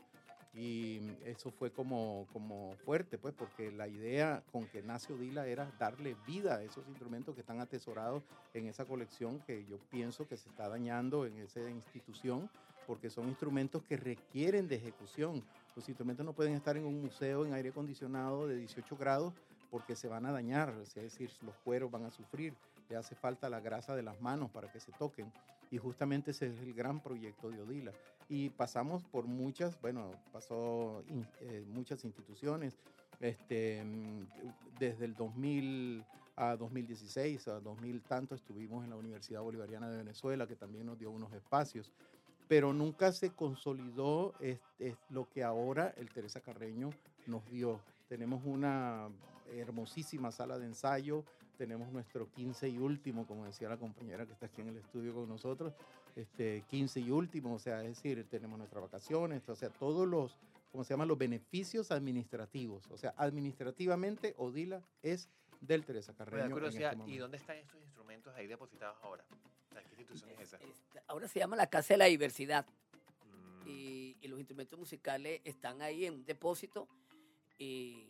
Y 0.53 0.99
eso 1.25 1.49
fue 1.49 1.71
como, 1.71 2.27
como 2.31 2.75
fuerte, 2.85 3.17
pues, 3.17 3.33
porque 3.33 3.71
la 3.71 3.87
idea 3.87 4.43
con 4.51 4.67
que 4.67 4.83
nace 4.83 5.13
Odila 5.13 5.47
era 5.47 5.71
darle 5.79 6.15
vida 6.27 6.57
a 6.57 6.63
esos 6.63 6.87
instrumentos 6.87 7.33
que 7.33 7.41
están 7.41 7.59
atesorados 7.59 8.21
en 8.53 8.67
esa 8.67 8.85
colección 8.85 9.39
que 9.39 9.65
yo 9.65 9.79
pienso 9.89 10.27
que 10.27 10.37
se 10.37 10.47
está 10.47 10.69
dañando 10.69 11.25
en 11.25 11.35
esa 11.39 11.67
institución, 11.71 12.47
porque 12.85 13.09
son 13.09 13.27
instrumentos 13.27 13.81
que 13.81 13.97
requieren 13.97 14.67
de 14.67 14.75
ejecución. 14.75 15.43
Los 15.75 15.89
instrumentos 15.89 16.23
no 16.23 16.33
pueden 16.33 16.53
estar 16.53 16.77
en 16.77 16.85
un 16.85 17.01
museo 17.01 17.47
en 17.47 17.55
aire 17.55 17.69
acondicionado 17.69 18.45
de 18.45 18.57
18 18.57 18.95
grados 18.95 19.33
porque 19.71 19.95
se 19.95 20.07
van 20.07 20.27
a 20.27 20.31
dañar, 20.31 20.75
es 20.83 20.93
decir, 20.93 21.31
los 21.41 21.55
cueros 21.63 21.89
van 21.89 22.03
a 22.03 22.11
sufrir, 22.11 22.53
le 22.91 22.97
hace 22.97 23.15
falta 23.15 23.49
la 23.49 23.61
grasa 23.61 23.95
de 23.95 24.03
las 24.03 24.19
manos 24.21 24.51
para 24.51 24.69
que 24.69 24.79
se 24.81 24.91
toquen. 24.91 25.31
Y 25.71 25.77
justamente 25.77 26.31
ese 26.31 26.47
es 26.47 26.59
el 26.59 26.73
gran 26.73 27.01
proyecto 27.01 27.49
de 27.49 27.61
Odila. 27.61 27.93
Y 28.27 28.49
pasamos 28.49 29.03
por 29.05 29.25
muchas, 29.25 29.79
bueno, 29.81 30.11
pasó 30.33 31.01
in- 31.07 31.25
eh, 31.39 31.63
muchas 31.69 32.03
instituciones, 32.03 32.77
este, 33.21 33.81
mm, 33.83 34.25
desde 34.77 35.05
el 35.05 35.15
2000 35.15 36.03
a 36.35 36.57
2016, 36.57 37.47
a 37.47 37.59
2000 37.61 38.01
tanto, 38.01 38.35
estuvimos 38.35 38.83
en 38.83 38.89
la 38.89 38.97
Universidad 38.97 39.41
Bolivariana 39.41 39.89
de 39.89 39.97
Venezuela, 39.97 40.45
que 40.45 40.55
también 40.57 40.85
nos 40.85 40.99
dio 40.99 41.09
unos 41.09 41.31
espacios 41.33 41.91
pero 42.47 42.73
nunca 42.73 43.13
se 43.13 43.29
consolidó 43.29 44.33
es- 44.41 44.59
es 44.77 44.97
lo 45.09 45.29
que 45.29 45.41
ahora 45.41 45.93
el 45.95 46.09
Teresa 46.09 46.41
Carreño 46.41 46.89
nos 47.25 47.49
dio. 47.49 47.79
Tenemos 48.09 48.41
una 48.43 49.07
hermosísima 49.55 50.33
sala 50.33 50.59
de 50.59 50.65
ensayo, 50.65 51.23
tenemos 51.61 51.91
nuestro 51.91 52.27
15 52.31 52.69
y 52.69 52.79
último, 52.79 53.27
como 53.27 53.45
decía 53.45 53.69
la 53.69 53.77
compañera 53.77 54.25
que 54.25 54.33
está 54.33 54.47
aquí 54.47 54.61
en 54.61 54.69
el 54.69 54.77
estudio 54.77 55.13
con 55.13 55.29
nosotros, 55.29 55.75
este 56.15 56.63
15 56.67 57.01
y 57.01 57.11
último, 57.11 57.53
o 57.53 57.59
sea, 57.59 57.83
es 57.83 57.97
decir, 57.97 58.25
tenemos 58.27 58.57
nuestras 58.57 58.81
vacaciones, 58.81 59.47
o 59.47 59.55
sea, 59.55 59.69
todos 59.69 60.07
los, 60.07 60.39
¿cómo 60.71 60.83
se 60.83 60.95
llaman? 60.95 61.07
Los 61.07 61.19
beneficios 61.19 61.91
administrativos, 61.91 62.89
o 62.89 62.97
sea, 62.97 63.13
administrativamente 63.15 64.33
Odila 64.37 64.81
es 65.03 65.29
del 65.59 65.85
Teresa 65.85 66.15
Carreño. 66.15 66.49
curiosidad, 66.49 66.93
este 66.93 67.11
¿y 67.11 67.17
dónde 67.19 67.37
están 67.37 67.57
estos 67.57 67.79
instrumentos 67.79 68.33
ahí 68.33 68.47
depositados 68.47 68.97
ahora? 69.03 69.23
O 69.69 69.73
sea, 69.73 69.83
¿Qué 69.83 69.89
institución 69.89 70.31
es 70.31 70.39
esa? 70.39 70.57
Ahora 71.05 71.27
se 71.27 71.37
llama 71.37 71.55
la 71.55 71.67
Casa 71.67 71.93
de 71.93 71.99
la 71.99 72.05
Diversidad 72.05 72.65
Mm, 73.31 73.67
y, 73.69 74.17
y 74.19 74.27
los 74.27 74.39
instrumentos 74.39 74.79
musicales 74.79 75.41
están 75.43 75.83
ahí 75.83 76.05
en 76.05 76.15
un 76.15 76.25
depósito 76.25 76.87
y 77.59 78.09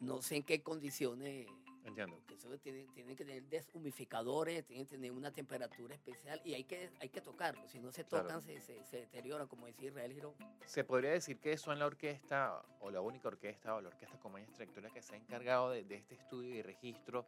no 0.00 0.22
sé 0.22 0.36
en 0.36 0.42
qué 0.42 0.62
condiciones. 0.62 1.46
Entiendo. 1.84 2.16
porque 2.16 2.34
eso 2.34 2.58
tienen, 2.58 2.90
tienen 2.92 3.16
que 3.16 3.24
tener 3.24 3.42
deshumificadores, 3.44 4.64
tienen 4.66 4.86
que 4.86 4.96
tener 4.96 5.12
una 5.12 5.30
temperatura 5.32 5.94
especial 5.94 6.40
y 6.44 6.54
hay 6.54 6.64
que, 6.64 6.90
hay 7.00 7.08
que 7.08 7.20
tocarlo. 7.20 7.66
Si 7.68 7.78
no 7.80 7.90
se 7.92 8.04
Claro. 8.04 8.24
tocan, 8.26 8.42
se, 8.42 8.60
se, 8.60 8.84
se 8.84 8.96
deterioran, 8.98 9.46
como 9.48 9.66
decía 9.66 9.88
Israel 9.88 10.12
Girón. 10.12 10.34
¿Se 10.66 10.84
podría 10.84 11.10
decir 11.10 11.38
que 11.38 11.56
son 11.56 11.78
la 11.78 11.86
orquesta 11.86 12.62
o 12.80 12.90
la 12.90 13.00
única 13.00 13.28
orquesta 13.28 13.74
o 13.74 13.80
la 13.80 13.88
orquesta 13.88 14.18
con 14.18 14.32
mayor 14.32 14.50
trayectoria 14.52 14.90
que 14.90 15.02
se 15.02 15.14
ha 15.14 15.16
encargado 15.18 15.70
de, 15.70 15.84
de 15.84 15.94
este 15.96 16.14
estudio 16.14 16.54
y 16.54 16.62
registro 16.62 17.26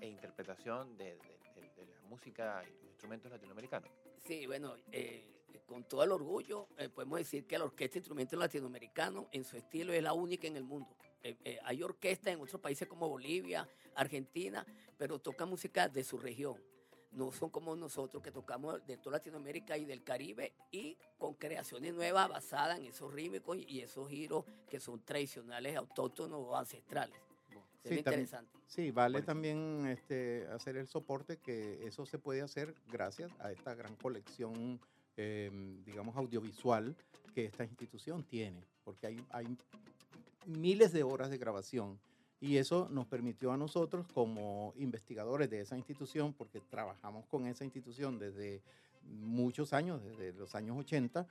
e 0.00 0.08
interpretación 0.08 0.96
de, 0.96 1.04
de- 1.16 1.38
de- 1.54 1.72
de 1.76 1.86
la 1.94 2.00
música 2.08 2.62
y 2.68 2.72
los 2.74 2.84
instrumentos 2.84 3.30
latinoamericanos? 3.30 3.88
Sí, 4.24 4.46
bueno, 4.46 4.74
eh, 4.90 5.28
con 5.66 5.84
todo 5.84 6.02
el 6.04 6.12
orgullo 6.12 6.68
eh, 6.76 6.88
podemos 6.88 7.18
decir 7.18 7.46
que 7.46 7.56
la 7.58 7.64
Orquesta 7.64 7.94
de 7.94 7.98
Instrumentos 8.00 8.38
Latinoamericanos 8.38 9.26
en 9.32 9.44
su 9.44 9.56
estilo 9.56 9.92
es 9.92 10.02
la 10.02 10.12
única 10.12 10.46
en 10.46 10.56
el 10.56 10.64
mundo. 10.64 10.96
Eh, 11.22 11.36
eh, 11.44 11.58
hay 11.64 11.82
orquestas 11.82 12.34
en 12.34 12.40
otros 12.40 12.60
países 12.60 12.88
como 12.88 13.08
Bolivia, 13.08 13.68
Argentina, 13.94 14.66
pero 14.98 15.18
tocan 15.20 15.48
música 15.48 15.88
de 15.88 16.02
su 16.04 16.18
región. 16.18 16.56
No 17.12 17.30
son 17.30 17.50
como 17.50 17.76
nosotros 17.76 18.22
que 18.22 18.32
tocamos 18.32 18.84
de 18.86 18.96
toda 18.96 19.18
Latinoamérica 19.18 19.76
y 19.76 19.84
del 19.84 20.02
Caribe 20.02 20.54
y 20.70 20.96
con 21.18 21.34
creaciones 21.34 21.92
nuevas 21.94 22.28
basadas 22.28 22.78
en 22.78 22.86
esos 22.86 23.12
rítmicos 23.12 23.58
y 23.58 23.80
esos 23.80 24.08
giros 24.08 24.44
que 24.68 24.80
son 24.80 25.04
tradicionales, 25.04 25.76
autóctonos 25.76 26.40
o 26.40 26.56
ancestrales. 26.56 27.14
Sí, 27.50 27.56
también- 27.82 27.98
interesante. 27.98 28.58
Sí, 28.66 28.90
vale 28.90 29.14
Bueno. 29.14 29.26
también 29.26 29.86
este, 29.88 30.46
hacer 30.52 30.76
el 30.76 30.86
soporte 30.86 31.36
que 31.36 31.86
eso 31.86 32.06
se 32.06 32.18
puede 32.18 32.40
hacer 32.40 32.74
gracias 32.90 33.30
a 33.40 33.52
esta 33.52 33.74
gran 33.74 33.94
colección, 33.96 34.80
eh, 35.16 35.50
digamos, 35.84 36.16
audiovisual 36.16 36.96
que 37.34 37.44
esta 37.44 37.64
institución 37.64 38.24
tiene, 38.24 38.64
porque 38.84 39.08
hay, 39.08 39.26
hay 39.30 39.46
miles 40.46 40.92
de 40.92 41.02
horas 41.02 41.30
de 41.30 41.38
grabación 41.38 41.98
y 42.40 42.56
eso 42.56 42.88
nos 42.90 43.06
permitió 43.06 43.52
a 43.52 43.56
nosotros 43.56 44.06
como 44.12 44.74
investigadores 44.76 45.48
de 45.48 45.60
esa 45.60 45.76
institución, 45.76 46.32
porque 46.32 46.60
trabajamos 46.60 47.24
con 47.26 47.46
esa 47.46 47.64
institución 47.64 48.18
desde 48.18 48.62
muchos 49.08 49.72
años, 49.72 50.02
desde 50.02 50.32
los 50.32 50.54
años 50.54 50.76
80, 50.78 51.26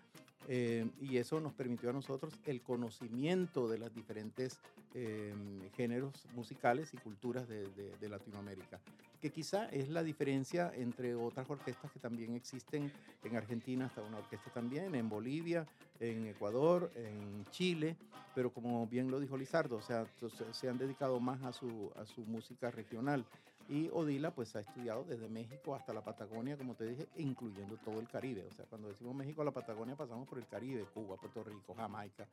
eh, 0.47 0.89
y 0.99 1.17
eso 1.17 1.39
nos 1.39 1.53
permitió 1.53 1.91
a 1.91 1.93
nosotros 1.93 2.33
el 2.45 2.61
conocimiento 2.61 3.67
de 3.69 3.77
los 3.77 3.93
diferentes 3.93 4.59
eh, 4.95 5.33
géneros 5.75 6.25
musicales 6.33 6.93
y 6.93 6.97
culturas 6.97 7.47
de, 7.47 7.67
de- 7.71 7.95
de 7.97 8.09
Latinoamérica, 8.09 8.79
que 9.21 9.29
quizá 9.29 9.69
es 9.69 9.87
la 9.89 10.03
diferencia 10.03 10.71
entre 10.75 11.13
otras 11.15 11.47
orquestas 11.49 11.91
que 11.91 11.99
también 11.99 12.33
existen 12.33 12.91
en 13.23 13.35
Argentina, 13.37 13.85
está 13.85 14.01
una 14.01 14.17
orquesta 14.17 14.49
también, 14.51 14.95
en 14.95 15.07
Bolivia, 15.09 15.65
en 15.99 16.25
Ecuador, 16.25 16.91
en 16.95 17.45
Chile, 17.51 17.95
pero 18.33 18.51
como 18.51 18.87
bien 18.87 19.11
lo 19.11 19.19
dijo 19.19 19.37
Lizardo, 19.37 19.77
o 19.77 19.81
sea, 19.81 20.07
se 20.51 20.67
han 20.69 20.77
dedicado 20.79 21.19
más 21.19 21.41
a 21.43 21.53
su, 21.53 21.91
a 21.95 22.05
su 22.05 22.25
música 22.25 22.71
regional. 22.71 23.23
Y 23.71 23.89
Odila 23.93 24.31
pues 24.31 24.53
ha 24.57 24.59
estudiado 24.59 25.05
desde 25.05 25.29
México 25.29 25.73
hasta 25.73 25.93
la 25.93 26.03
Patagonia, 26.03 26.57
como 26.57 26.75
te 26.75 26.85
dije, 26.87 27.07
incluyendo 27.15 27.77
todo 27.77 28.01
el 28.01 28.07
Caribe. 28.09 28.45
O 28.51 28.53
sea, 28.53 28.65
cuando 28.65 28.89
decimos 28.89 29.15
México 29.15 29.41
a 29.43 29.45
la 29.45 29.51
Patagonia 29.51 29.95
pasamos 29.95 30.27
por 30.27 30.37
el 30.39 30.45
Caribe, 30.45 30.83
Cuba, 30.93 31.15
Puerto 31.15 31.41
Rico, 31.41 31.73
Jamaica, 31.73 32.27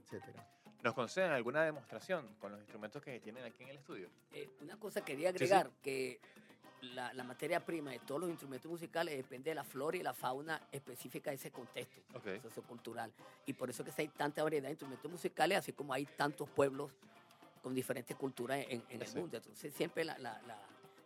etcétera. 0.00 0.46
¿Nos 0.84 0.94
conceden 0.94 1.32
alguna 1.32 1.64
demostración 1.64 2.36
con 2.40 2.52
los 2.52 2.60
instrumentos 2.60 3.02
que 3.02 3.18
tienen 3.18 3.42
aquí 3.44 3.64
en 3.64 3.70
el 3.70 3.78
estudio? 3.78 4.08
Eh, 4.32 4.48
una 4.60 4.76
cosa 4.78 5.04
quería 5.04 5.32
Sí, 5.32 5.38
sí. 5.38 5.44
agregar, 5.44 5.70
que 5.82 6.20
la, 6.82 7.12
la 7.12 7.24
materia 7.24 7.58
prima 7.64 7.90
de 7.90 7.98
todos 7.98 8.20
los 8.20 8.30
instrumentos 8.30 8.70
musicales 8.70 9.16
depende 9.16 9.50
de 9.50 9.56
la 9.56 9.64
flora 9.64 9.96
y 9.96 10.02
la 10.02 10.14
fauna 10.14 10.60
específica 10.70 11.30
de 11.30 11.36
ese 11.36 11.50
contexto 11.50 12.02
Ok. 12.16 12.40
sociocultural. 12.40 13.12
Y 13.46 13.54
por 13.54 13.68
eso 13.68 13.82
que 13.82 13.90
hay 13.96 14.06
tanta 14.08 14.44
variedad 14.44 14.66
de 14.68 14.72
instrumentos 14.72 15.10
musicales, 15.10 15.58
así 15.58 15.72
como 15.72 15.92
hay 15.92 16.06
tantos 16.06 16.48
pueblos 16.50 16.92
con 17.64 17.74
diferentes 17.74 18.14
culturas 18.16 18.64
en, 18.68 18.84
en 18.90 19.02
el 19.02 19.14
mundo. 19.16 19.38
Entonces 19.38 19.74
siempre 19.74 20.04
la, 20.04 20.16
la- 20.18 20.40
la- 20.42 20.60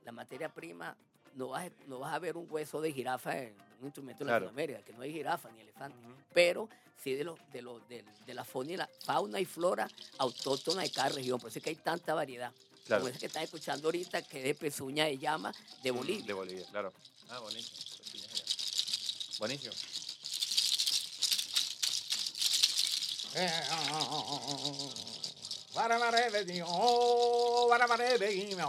la 0.08 0.12
materia 0.12 0.48
prima, 0.48 0.96
no 1.34 1.48
vas, 1.48 1.66
a- 1.66 1.72
no 1.86 1.98
vas 1.98 2.14
a 2.14 2.18
ver 2.18 2.36
un 2.38 2.46
hueso 2.50 2.80
de 2.80 2.90
jirafa 2.92 3.38
en 3.42 3.54
un 3.80 3.86
instrumento 3.86 4.24
de 4.24 4.28
Claro. 4.30 4.46
Latinoamérica, 4.46 4.82
que 4.82 4.92
no 4.94 5.02
hay 5.02 5.12
jirafa 5.12 5.50
ni 5.50 5.60
elefante 5.60 5.96
pero 6.32 6.66
sí 7.02 7.12
de, 7.14 7.24
los 7.24 7.38
de, 7.52 7.60
los 7.62 7.86
de, 7.90 8.02
de 8.26 8.34
la 8.34 8.42
fauna 8.44 8.72
y, 8.72 8.76
la 8.76 8.88
fauna 9.04 9.38
y 9.38 9.44
flora 9.44 9.86
autóctona 10.16 10.80
de 10.82 10.90
cada 10.90 11.10
región. 11.10 11.38
Por 11.38 11.50
eso 11.50 11.58
es 11.58 11.62
que 11.62 11.70
hay 11.70 11.76
tanta 11.76 12.14
variedad. 12.14 12.50
Claro. 12.86 13.04
Como 13.04 13.18
que 13.18 13.26
están 13.26 13.42
escuchando 13.42 13.88
ahorita, 13.88 14.22
que 14.22 14.38
es 14.38 14.44
de 14.44 14.54
pezuña 14.54 15.04
de 15.04 15.18
llama 15.18 15.52
de 15.82 15.90
Bolivia. 15.90 16.24
De 16.26 16.32
Bolivia, 16.32 16.64
claro. 16.70 16.92
Ah, 17.28 17.38
buenísimo. 17.40 17.76
Ya. 28.56 28.64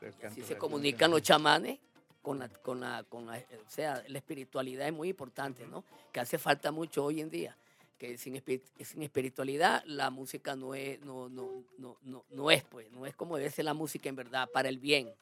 Buenísimo. 0.00 0.28
Así 0.30 0.42
se 0.42 0.58
comunican 0.58 1.10
los 1.10 1.22
chamanes 1.22 1.78
con 2.22 2.38
la, 2.38 2.48
con 2.48 2.80
la, 2.80 3.04
con 3.04 3.26
la, 3.26 3.38
o 3.38 3.70
sea, 3.70 4.02
la 4.08 4.18
espiritualidad 4.18 4.86
es 4.86 4.92
muy 4.92 5.08
importante, 5.10 5.66
¿no? 5.66 5.84
Que 6.12 6.20
hace 6.20 6.38
falta 6.38 6.70
mucho 6.72 7.04
hoy 7.04 7.20
en 7.20 7.30
día. 7.30 7.56
que 7.98 8.16
sin, 8.16 8.40
sin 8.80 9.02
espiritualidad 9.02 9.82
la 9.84 10.10
música 10.10 10.54
no 10.54 10.74
es, 10.74 11.00
no, 11.00 11.28
no, 11.28 11.64
no, 11.78 11.96
no, 12.02 12.24
no 12.30 12.50
es, 12.50 12.62
pues, 12.64 12.90
no 12.92 13.06
es 13.06 13.14
como 13.14 13.36
debe 13.36 13.50
ser 13.50 13.64
la 13.64 13.74
música 13.74 14.08
en 14.08 14.16
verdad, 14.16 14.48
para 14.52 14.68
el 14.68 14.78
bien 14.78 15.12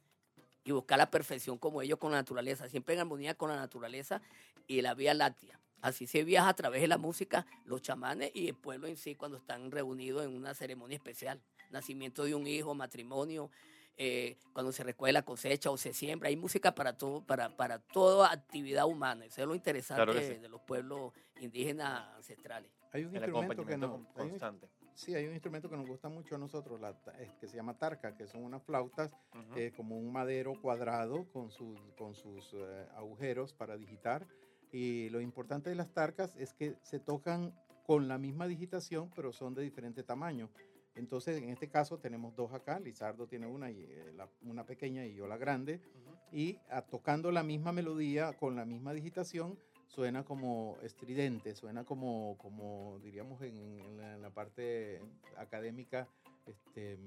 y 0.64 0.72
buscar 0.72 0.98
la 0.98 1.10
perfección 1.10 1.58
como 1.58 1.80
ellos 1.80 1.98
con 1.98 2.10
la 2.12 2.18
naturaleza, 2.18 2.68
siempre 2.68 2.94
en 2.94 3.00
armonía 3.00 3.34
con 3.34 3.50
la 3.50 3.56
naturaleza 3.56 4.20
y 4.66 4.82
la 4.82 4.94
Vía 4.94 5.14
Láctea. 5.14 5.58
Así 5.82 6.06
se 6.06 6.24
viaja 6.24 6.48
a 6.48 6.54
través 6.54 6.80
de 6.80 6.88
la 6.88 6.98
música, 6.98 7.46
los 7.64 7.82
chamanes 7.82 8.30
y 8.34 8.48
el 8.48 8.54
pueblo 8.54 8.86
en 8.86 8.96
sí 8.96 9.14
cuando 9.14 9.36
están 9.38 9.70
reunidos 9.70 10.24
en 10.24 10.34
una 10.34 10.54
ceremonia 10.54 10.96
especial, 10.96 11.40
nacimiento 11.70 12.24
de 12.24 12.34
un 12.34 12.46
hijo, 12.46 12.74
matrimonio, 12.74 13.50
eh, 13.98 14.36
cuando 14.52 14.72
se 14.72 14.82
recoge 14.84 15.12
la 15.12 15.22
cosecha 15.22 15.70
o 15.70 15.76
se 15.76 15.92
siembra, 15.94 16.28
hay 16.28 16.36
música 16.36 16.74
para 16.74 16.96
todo, 16.98 17.24
para, 17.24 17.56
para 17.56 17.78
toda 17.78 18.30
actividad 18.32 18.86
humana. 18.86 19.24
Eso 19.24 19.40
es 19.42 19.46
lo 19.46 19.54
interesante 19.54 20.02
Claro 20.04 20.20
sí. 20.20 20.34
de 20.34 20.48
los 20.48 20.60
pueblos 20.62 21.12
indígenas 21.40 22.14
ancestrales. 22.16 22.70
Hay 22.92 23.04
un 23.04 23.14
El 23.16 23.22
instrumento 23.22 23.64
que 23.64 23.76
no, 23.76 23.90
con- 23.92 24.08
hay 24.16 24.22
un- 24.24 24.30
constante. 24.30 24.68
sí, 24.94 25.14
hay 25.14 25.26
un 25.26 25.32
instrumento 25.32 25.68
que 25.70 25.76
nos 25.76 25.86
gusta 25.86 26.08
mucho 26.08 26.34
a 26.34 26.38
nosotros, 26.38 26.80
la 26.80 26.94
que 27.40 27.48
se 27.48 27.56
llama 27.56 27.78
tarca, 27.78 28.16
que 28.16 28.26
son 28.26 28.42
unas 28.44 28.62
flautas 28.64 29.12
Ujú. 29.34 29.58
eh, 29.58 29.72
como 29.76 29.96
un 29.98 30.12
madero 30.12 30.60
cuadrado 30.60 31.30
con 31.32 31.50
sus, 31.50 31.78
con 31.96 32.14
sus 32.14 32.52
eh, 32.54 32.86
agujeros 32.96 33.52
para 33.52 33.76
digitar. 33.76 34.26
Y 34.72 35.08
lo 35.10 35.20
importante 35.20 35.70
de 35.70 35.76
las 35.76 35.92
tarcas 35.92 36.34
es 36.36 36.52
que 36.52 36.76
se 36.82 36.98
tocan 36.98 37.54
con 37.86 38.08
la 38.08 38.18
misma 38.18 38.46
digitación, 38.46 39.10
pero 39.14 39.32
son 39.32 39.54
de 39.54 39.62
diferente 39.62 40.02
tamaño. 40.02 40.50
Entonces, 40.96 41.36
en 41.42 41.50
este 41.50 41.68
caso 41.68 41.98
tenemos 41.98 42.34
dos 42.34 42.52
acá, 42.52 42.80
Lizardo 42.80 43.26
tiene 43.26 43.46
una, 43.46 43.70
y, 43.70 43.82
eh, 43.84 44.12
la- 44.16 44.28
una 44.42 44.64
pequeña 44.64 45.04
y 45.04 45.14
yo 45.14 45.26
la 45.26 45.36
grande, 45.36 45.80
Ujú. 45.94 46.16
y 46.36 46.58
a- 46.70 46.82
tocando 46.82 47.30
la 47.30 47.42
misma 47.42 47.70
melodía 47.72 48.32
con 48.32 48.56
la 48.56 48.64
misma 48.64 48.92
digitación, 48.94 49.58
suena 49.86 50.24
como 50.24 50.76
estridente, 50.82 51.54
suena 51.54 51.84
como, 51.84 52.36
como 52.38 52.98
diríamos 53.02 53.40
en, 53.42 53.78
en 53.80 53.98
la, 53.98 54.14
en 54.14 54.22
la 54.22 54.30
parte 54.30 55.00
académica, 55.36 56.08
este, 56.46 56.98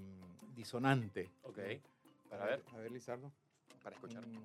disonante. 0.55 1.29
Ok. 1.43 1.57
¿no? 1.57 2.29
Para 2.29 2.45
ver, 2.45 2.63
A 2.73 2.77
ver, 2.77 2.91
Lizardo. 2.91 3.31
para 3.83 3.95
escuchar. 3.95 4.25
Mm. 4.25 4.37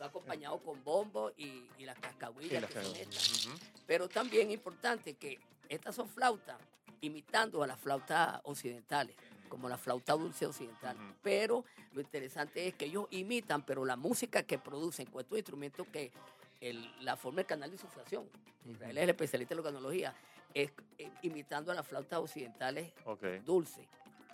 Acompañado 0.00 0.58
con 0.58 0.82
bombo 0.82 1.30
y, 1.36 1.68
y 1.78 1.84
las 1.84 1.98
cascahuillas 1.98 2.64
estas. 2.64 3.46
Ujú. 3.46 3.56
Pero 3.86 4.08
también 4.08 4.48
es 4.48 4.54
importante 4.54 5.14
que 5.14 5.38
estas 5.68 5.94
son 5.94 6.08
flautas 6.08 6.56
imitando 7.00 7.62
a 7.62 7.66
las 7.66 7.78
flautas 7.78 8.40
occidentales, 8.44 9.14
como 9.50 9.68
la 9.68 9.76
flauta 9.76 10.14
dulce 10.14 10.46
occidental. 10.46 10.96
Pero 11.22 11.64
lo 11.92 12.00
interesante 12.00 12.66
es 12.68 12.74
que 12.74 12.86
ellos 12.86 13.06
imitan, 13.10 13.62
pero 13.66 13.84
la 13.84 13.96
música 13.96 14.44
que 14.44 14.56
producen 14.58 15.04
con 15.06 15.20
estos 15.20 15.36
instrumentos 15.36 15.86
que 15.88 16.10
el- 16.62 17.04
la 17.04 17.16
forma 17.18 17.38
del 17.38 17.46
canal 17.46 17.68
de 17.68 17.74
insuflación, 17.76 18.26
Israel 18.64 18.96
es 18.96 19.04
el 19.04 19.10
especialista 19.10 19.52
en 19.52 19.56
la 19.56 19.68
organología, 19.68 20.14
es 20.54 20.70
eh, 20.98 21.10
imitando 21.22 21.70
a 21.72 21.74
las 21.74 21.86
flautas 21.86 22.18
occidentales 22.20 22.92
Ok. 23.04 23.24
dulce. 23.44 23.86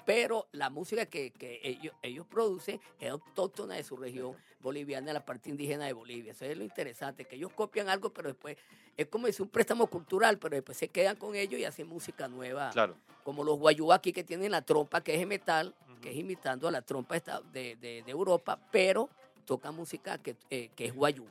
Pero 0.05 0.46
la 0.52 0.70
música 0.70 1.07
que, 1.07 1.33
que 1.33 1.61
ellos, 1.64 1.92
ellos 2.02 2.26
producen 2.26 2.81
es 3.00 3.11
autóctona 3.11 3.74
de 3.74 3.83
su 3.83 3.96
región 3.96 4.37
boliviana, 4.66 5.12
la 5.12 5.24
parte 5.24 5.48
indígena 5.48 5.87
de 5.87 5.92
Bolivia. 5.92 6.33
Eso 6.33 6.44
es 6.44 6.57
lo 6.57 6.64
interesante, 6.64 7.24
que 7.24 7.37
ellos 7.37 7.52
copian 7.55 7.88
algo, 7.88 8.11
pero 8.12 8.29
después 8.29 8.57
es 8.96 9.07
como 9.07 9.26
es 9.26 9.38
un 9.40 9.48
préstamo 9.48 9.87
cultural, 9.87 10.38
pero 10.38 10.55
después 10.57 10.76
se 10.76 10.88
quedan 10.88 11.16
con 11.16 11.35
ellos 11.35 11.59
y 11.61 11.64
hacen 11.64 11.87
música 11.88 12.29
nueva. 12.29 12.70
Claro. 12.70 12.96
Como 13.24 13.42
los 13.44 13.59
guayú 13.59 13.92
aquí 13.92 14.12
que 14.12 14.24
tienen 14.24 14.50
la 14.50 14.62
trompa, 14.62 15.00
que 15.02 15.14
es 15.14 15.20
de 15.20 15.26
metal, 15.26 15.74
que 16.02 16.11
es 16.11 16.16
imitando 16.16 16.68
a 16.68 16.70
la 16.70 16.83
trompa 16.83 17.14
de, 17.52 17.76
de- 17.76 18.02
de 18.02 18.11
Europa, 18.11 18.59
pero 18.70 19.09
tocan 19.44 19.74
música 19.74 20.18
que, 20.18 20.37
eh, 20.50 20.70
que 20.76 20.87
es 20.87 20.94
guayú, 20.94 21.24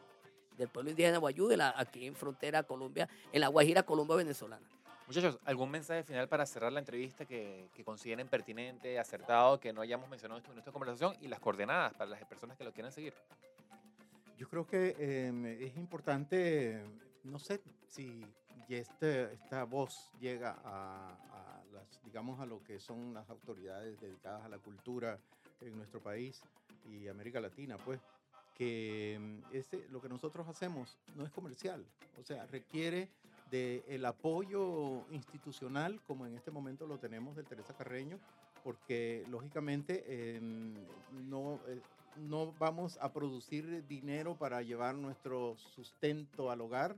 del 0.58 0.70
pueblo 0.70 0.90
indígena 0.92 1.18
guayú, 1.18 1.48
de 1.48 1.58
la, 1.58 1.74
aquí 1.78 2.06
en 2.08 2.16
frontera 2.16 2.64
Colombia, 2.64 3.08
en 3.34 3.42
la 3.42 3.50
Guajira, 3.50 3.84
Colombia 3.84 4.16
venezolana. 4.16 4.66
Muchachos, 5.08 5.38
¿algún 5.46 5.70
mensaje 5.70 6.04
final 6.04 6.28
para 6.28 6.48
cerrar 6.48 6.72
la 6.72 6.80
entrevista 6.80 7.26
que, 7.26 7.70
que 7.76 7.84
consideren 7.84 8.28
pertinente, 8.28 8.98
acertado, 8.98 9.60
que 9.60 9.72
no 9.72 9.82
hayamos 9.82 10.10
mencionado 10.10 10.42
en 10.42 10.54
nuestra 10.54 10.74
conversación 10.74 11.16
y 11.22 11.28
las 11.28 11.40
coordenadas 11.40 11.94
para 11.94 12.10
las 12.10 12.26
personas 12.26 12.58
que 12.58 12.64
lo 12.64 12.74
quieran 12.74 12.92
seguir? 12.92 13.14
Yo 14.36 14.50
creo 14.50 14.66
que 14.66 14.96
eh, 14.98 15.58
es 15.62 15.78
importante, 15.78 16.84
no 17.24 17.38
sé 17.38 17.62
si 17.88 18.26
este, 18.68 19.32
esta 19.34 19.64
voz 19.64 20.12
llega 20.20 20.58
a, 20.64 21.12
a 21.12 21.64
las, 21.72 22.02
digamos, 22.04 22.40
a 22.40 22.48
lo 22.48 22.64
que 22.64 22.80
son 22.80 23.14
las 23.14 23.30
autoridades 23.30 24.00
dedicadas 24.02 24.44
a 24.44 24.50
la 24.50 24.58
cultura 24.58 25.20
en 25.62 25.78
nuestro 25.78 26.02
país 26.02 26.42
y 26.84 27.08
América 27.08 27.40
Latina, 27.40 27.78
pues, 27.78 28.02
que 28.56 29.18
mm, 29.20 29.56
este, 29.56 29.88
lo 29.90 30.02
que 30.02 30.10
nosotros 30.10 30.48
hacemos 30.48 30.98
no 31.16 31.26
es 31.26 31.32
comercial, 31.32 31.86
o 32.20 32.24
sea, 32.24 32.48
requiere 32.48 33.10
del 33.52 34.06
apoyo 34.06 35.06
institucional, 35.12 36.02
como 36.08 36.26
en 36.26 36.34
este 36.36 36.52
momento 36.52 36.88
lo 36.88 36.98
tenemos 36.98 37.36
del 37.36 37.46
Teresa 37.46 37.76
Carreño, 37.76 38.20
porque 38.64 39.24
lógicamente 39.30 40.04
eh, 40.08 40.40
no, 41.12 41.60
eh, 41.68 41.80
no 42.18 42.54
vamos 42.54 42.98
a 43.00 43.14
producir 43.14 43.86
dinero 43.88 44.36
para 44.36 44.62
llevar 44.62 44.96
nuestro 44.96 45.56
sustento 45.58 46.50
al 46.50 46.62
hogar 46.62 46.96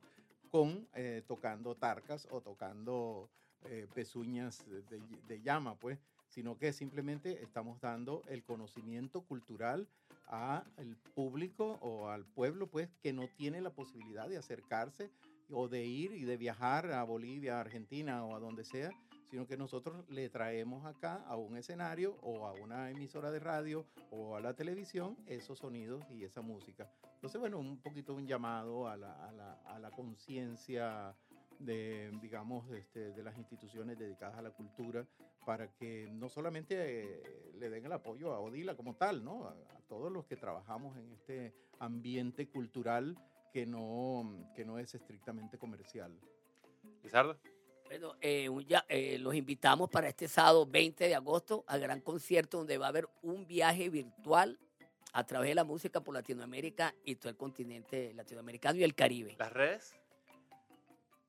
con 0.49 0.87
eh, 0.93 1.23
tocando 1.27 1.75
tarcas 1.75 2.27
o 2.31 2.41
tocando 2.41 3.29
eh, 3.65 3.87
pezuñas 3.93 4.63
de, 4.67 5.01
de 5.27 5.41
llama, 5.41 5.75
pues, 5.75 5.99
sino 6.29 6.57
que 6.57 6.71
simplemente 6.73 7.41
estamos 7.43 7.81
dando 7.81 8.21
el 8.29 8.43
conocimiento 8.43 9.21
cultural 9.21 9.87
al 10.27 10.97
público 11.15 11.77
o 11.81 12.09
al 12.09 12.25
pueblo, 12.25 12.67
pues, 12.67 12.89
que 13.01 13.13
no 13.13 13.27
tiene 13.37 13.61
la 13.61 13.71
posibilidad 13.71 14.27
de 14.27 14.37
acercarse 14.37 15.09
o 15.51 15.67
de 15.67 15.85
ir 15.85 16.11
y 16.13 16.23
de 16.23 16.37
viajar 16.37 16.91
a 16.91 17.03
Bolivia, 17.03 17.57
a 17.57 17.61
Argentina 17.61 18.23
o 18.25 18.35
a 18.35 18.39
donde 18.39 18.63
sea, 18.63 18.91
sino 19.29 19.45
que 19.45 19.57
nosotros 19.57 20.05
le 20.09 20.29
traemos 20.29 20.85
acá 20.85 21.23
a 21.27 21.35
un 21.35 21.57
escenario 21.57 22.17
o 22.21 22.47
a 22.47 22.53
una 22.53 22.89
emisora 22.89 23.31
de 23.31 23.39
radio 23.39 23.85
o 24.11 24.35
a 24.35 24.41
la 24.41 24.53
televisión 24.53 25.17
esos 25.25 25.59
sonidos 25.59 26.03
y 26.11 26.23
esa 26.23 26.41
música. 26.41 26.89
Entonces, 27.15 27.39
bueno, 27.39 27.59
un 27.59 27.77
poquito 27.81 28.13
un 28.13 28.25
llamado 28.25 28.87
a 28.87 28.95
la, 28.95 29.27
a 29.27 29.31
la, 29.31 29.53
a 29.65 29.79
la 29.79 29.91
conciencia 29.91 31.15
de, 31.59 32.11
digamos, 32.21 32.71
este, 32.71 33.11
de 33.11 33.23
las 33.23 33.37
instituciones 33.37 33.97
dedicadas 33.97 34.37
a 34.37 34.41
la 34.41 34.51
cultura 34.51 35.05
para 35.45 35.73
que 35.73 36.07
no 36.11 36.29
solamente 36.29 36.75
eh, 36.77 37.51
le 37.55 37.69
den 37.69 37.85
el 37.85 37.91
apoyo 37.91 38.33
a 38.33 38.39
Odila 38.39 38.75
como 38.75 38.95
tal, 38.95 39.23
¿no? 39.23 39.45
A, 39.45 39.51
a 39.51 39.81
todos 39.87 40.11
los 40.11 40.25
que 40.25 40.35
trabajamos 40.35 40.97
en 40.97 41.11
este 41.11 41.53
ambiente 41.79 42.47
cultural 42.47 43.17
que 43.57 43.65
no, 43.65 44.45
que 44.55 44.63
no 44.63 44.77
es 44.77 44.93
estrictamente 44.93 45.57
comercial. 45.57 46.15
Lizardo. 47.01 47.39
Bueno, 47.87 48.13
eh, 48.21 48.47
un 48.49 48.63
ya- 48.63 48.85
eh, 48.87 49.17
los 49.17 49.33
invitamos 49.33 49.89
para 49.89 50.07
este 50.09 50.27
sábado 50.27 50.67
20 50.67 51.07
de 51.07 51.15
agosto 51.15 51.63
al 51.65 51.79
gran 51.81 52.01
concierto 52.01 52.59
donde 52.59 52.77
va 52.77 52.85
a 52.85 52.89
haber 52.89 53.09
un 53.23 53.47
viaje 53.47 53.89
virtual 53.89 54.59
a 55.11 55.23
través 55.25 55.49
de 55.49 55.55
la 55.55 55.63
música 55.63 56.01
por 56.01 56.13
Latinoamérica 56.13 56.93
y 57.03 57.15
todo 57.15 57.29
el 57.31 57.35
continente 57.35 58.13
latinoamericano 58.13 58.77
y 58.77 58.83
el 58.83 58.93
Caribe. 58.93 59.35
¿Las 59.39 59.51
redes? 59.51 59.95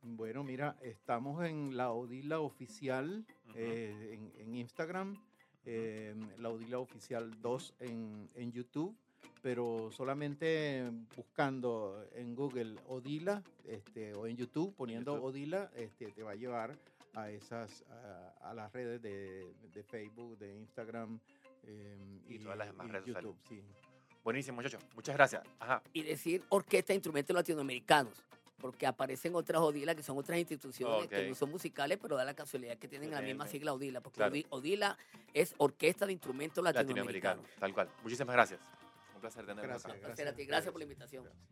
Bueno, 0.03 0.45
mira, 0.45 0.77
estamos 0.83 1.43
en 1.47 1.79
la 1.79 1.93
Odila 1.93 2.41
Oficial 2.41 3.25
eh, 3.55 4.11
en, 4.13 4.33
en 4.39 4.55
Instagram, 4.55 5.17
eh, 5.65 6.15
la 6.37 6.51
Odila 6.51 6.79
Oficial 6.79 7.41
2 7.41 7.75
en, 7.81 8.29
en 8.35 8.53
YouTube, 8.53 8.95
pero 9.43 9.91
solamente 9.93 10.91
buscando 11.17 12.07
en 12.15 12.35
Google 12.35 12.77
Odila 12.89 13.43
este, 13.67 14.15
o 14.15 14.27
en 14.27 14.37
YouTube, 14.37 14.75
poniendo 14.75 15.15
YouTube. 15.15 15.29
Odila, 15.29 15.71
este, 15.77 16.13
te 16.13 16.23
va 16.23 16.33
a 16.33 16.35
llevar 16.35 16.77
a 17.15 17.31
esas 17.31 17.85
a, 17.91 18.51
a 18.51 18.55
las 18.55 18.73
redes 18.73 19.01
de, 19.01 19.55
de 19.73 19.83
Facebook, 19.83 20.39
de 20.39 20.57
Instagram 20.57 21.19
eh, 21.65 22.21
Y 22.29 22.39
todas 22.39 22.59
las 22.59 22.69
demás 22.69 22.89
y 22.89 22.91
redes 22.91 23.07
sociales. 23.07 23.25
YouTube. 23.25 23.49
Sí. 23.49 23.63
Buenísimo, 24.25 24.57
muchachos. 24.57 24.83
Muchas 24.95 25.15
gracias. 25.15 25.43
Ajá. 25.59 25.83
Y 25.93 26.03
decir 26.03 26.43
orquesta 26.49 26.93
de 26.93 26.97
instrumentos 26.97 27.35
latinoamericanos, 27.35 28.23
porque 28.61 28.87
aparecen 28.87 29.35
otras 29.35 29.63
ODILA 29.63 29.95
que 29.95 30.03
son 30.03 30.19
otras 30.19 30.39
instituciones 30.39 31.09
que 31.09 31.29
no 31.29 31.35
son 31.35 31.51
musicales, 31.51 31.99
pero 32.01 32.17
da 32.17 32.25
la 32.25 32.35
casualidad 32.35 32.77
que 32.77 32.89
tienen 32.89 33.11
la 33.11 33.23
misma 33.23 33.47
sigla 33.47 33.73
ODILA, 33.73 34.01
porque 34.01 34.17
claro. 34.17 34.35
ODILA 34.51 34.99
es 35.33 35.55
Orquesta 35.59 36.07
de 36.07 36.13
Instrumentos 36.13 36.63
Latinoamericano. 36.63 37.43
Latinoamericanos. 37.43 37.47
Tal 37.61 37.73
cual. 37.73 37.89
Muchísimas 38.03 38.35
gracias. 38.35 38.61
Un 39.19 39.23
placer 39.23 39.47
tenerlos 39.47 39.83
gracias, 39.83 39.93
acá. 39.93 40.15
Gracias, 40.17 40.47
gracias, 40.47 40.71
por 40.71 40.79
la 40.79 40.85
invitación. 40.85 41.25
Gracias. 41.25 41.45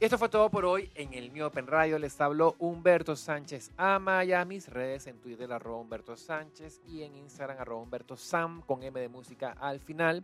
Esto 0.00 0.18
fue 0.18 0.28
todo 0.28 0.50
por 0.50 0.64
hoy 0.64 0.90
en 0.96 1.14
el 1.14 1.30
Mío 1.30 1.46
Open 1.46 1.68
Radio. 1.68 2.00
Les 2.00 2.20
habló 2.20 2.56
Humberto 2.58 3.14
Sánchez 3.14 3.70
Amaya. 3.76 4.44
Mis 4.44 4.68
redes 4.68 5.06
en 5.06 5.20
Twitter, 5.20 5.52
arroba 5.52 5.78
Humberto 5.78 6.16
Sánchez 6.16 6.80
y 6.84 7.04
en 7.04 7.14
Instagram, 7.14 7.60
arroba 7.60 7.80
Humberto 7.80 8.16
Sam 8.16 8.60
con 8.62 8.82
M 8.82 8.98
de 8.98 9.08
música 9.08 9.52
al 9.52 9.78
final. 9.78 10.20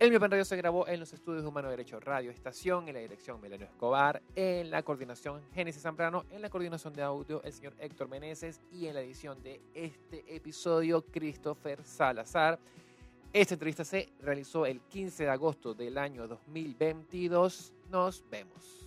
El 0.00 0.08
Mío 0.08 0.18
Open 0.18 0.32
Radio 0.32 0.44
se 0.44 0.56
grabó 0.56 0.88
en 0.88 0.98
los 0.98 1.12
estudios 1.12 1.44
de 1.44 1.48
Humano 1.48 1.70
Derecho 1.70 2.00
Radio 2.00 2.32
Estación, 2.32 2.88
en 2.88 2.94
la 2.94 3.00
dirección 3.00 3.40
Melano 3.40 3.64
Escobar, 3.64 4.20
en 4.34 4.72
la 4.72 4.82
coordinación 4.82 5.40
Génesis 5.54 5.82
Zambrano, 5.82 6.24
en 6.30 6.42
la 6.42 6.50
coordinación 6.50 6.92
de 6.94 7.02
audio 7.02 7.40
el 7.44 7.52
señor 7.52 7.74
Héctor 7.78 8.08
Meneses 8.08 8.60
y 8.72 8.88
en 8.88 8.94
la 8.94 9.02
edición 9.02 9.40
de 9.40 9.62
este 9.72 10.24
episodio 10.34 11.02
Christopher 11.02 11.84
Salazar. 11.84 12.58
Esta 13.32 13.54
entrevista 13.54 13.82
se 13.82 14.10
realizó 14.20 14.66
el 14.66 14.82
15 14.82 15.24
de 15.24 15.30
agosto 15.30 15.72
del 15.72 15.96
año 15.96 16.28
2022. 16.28 17.72
Nos 17.90 18.22
vemos. 18.30 18.81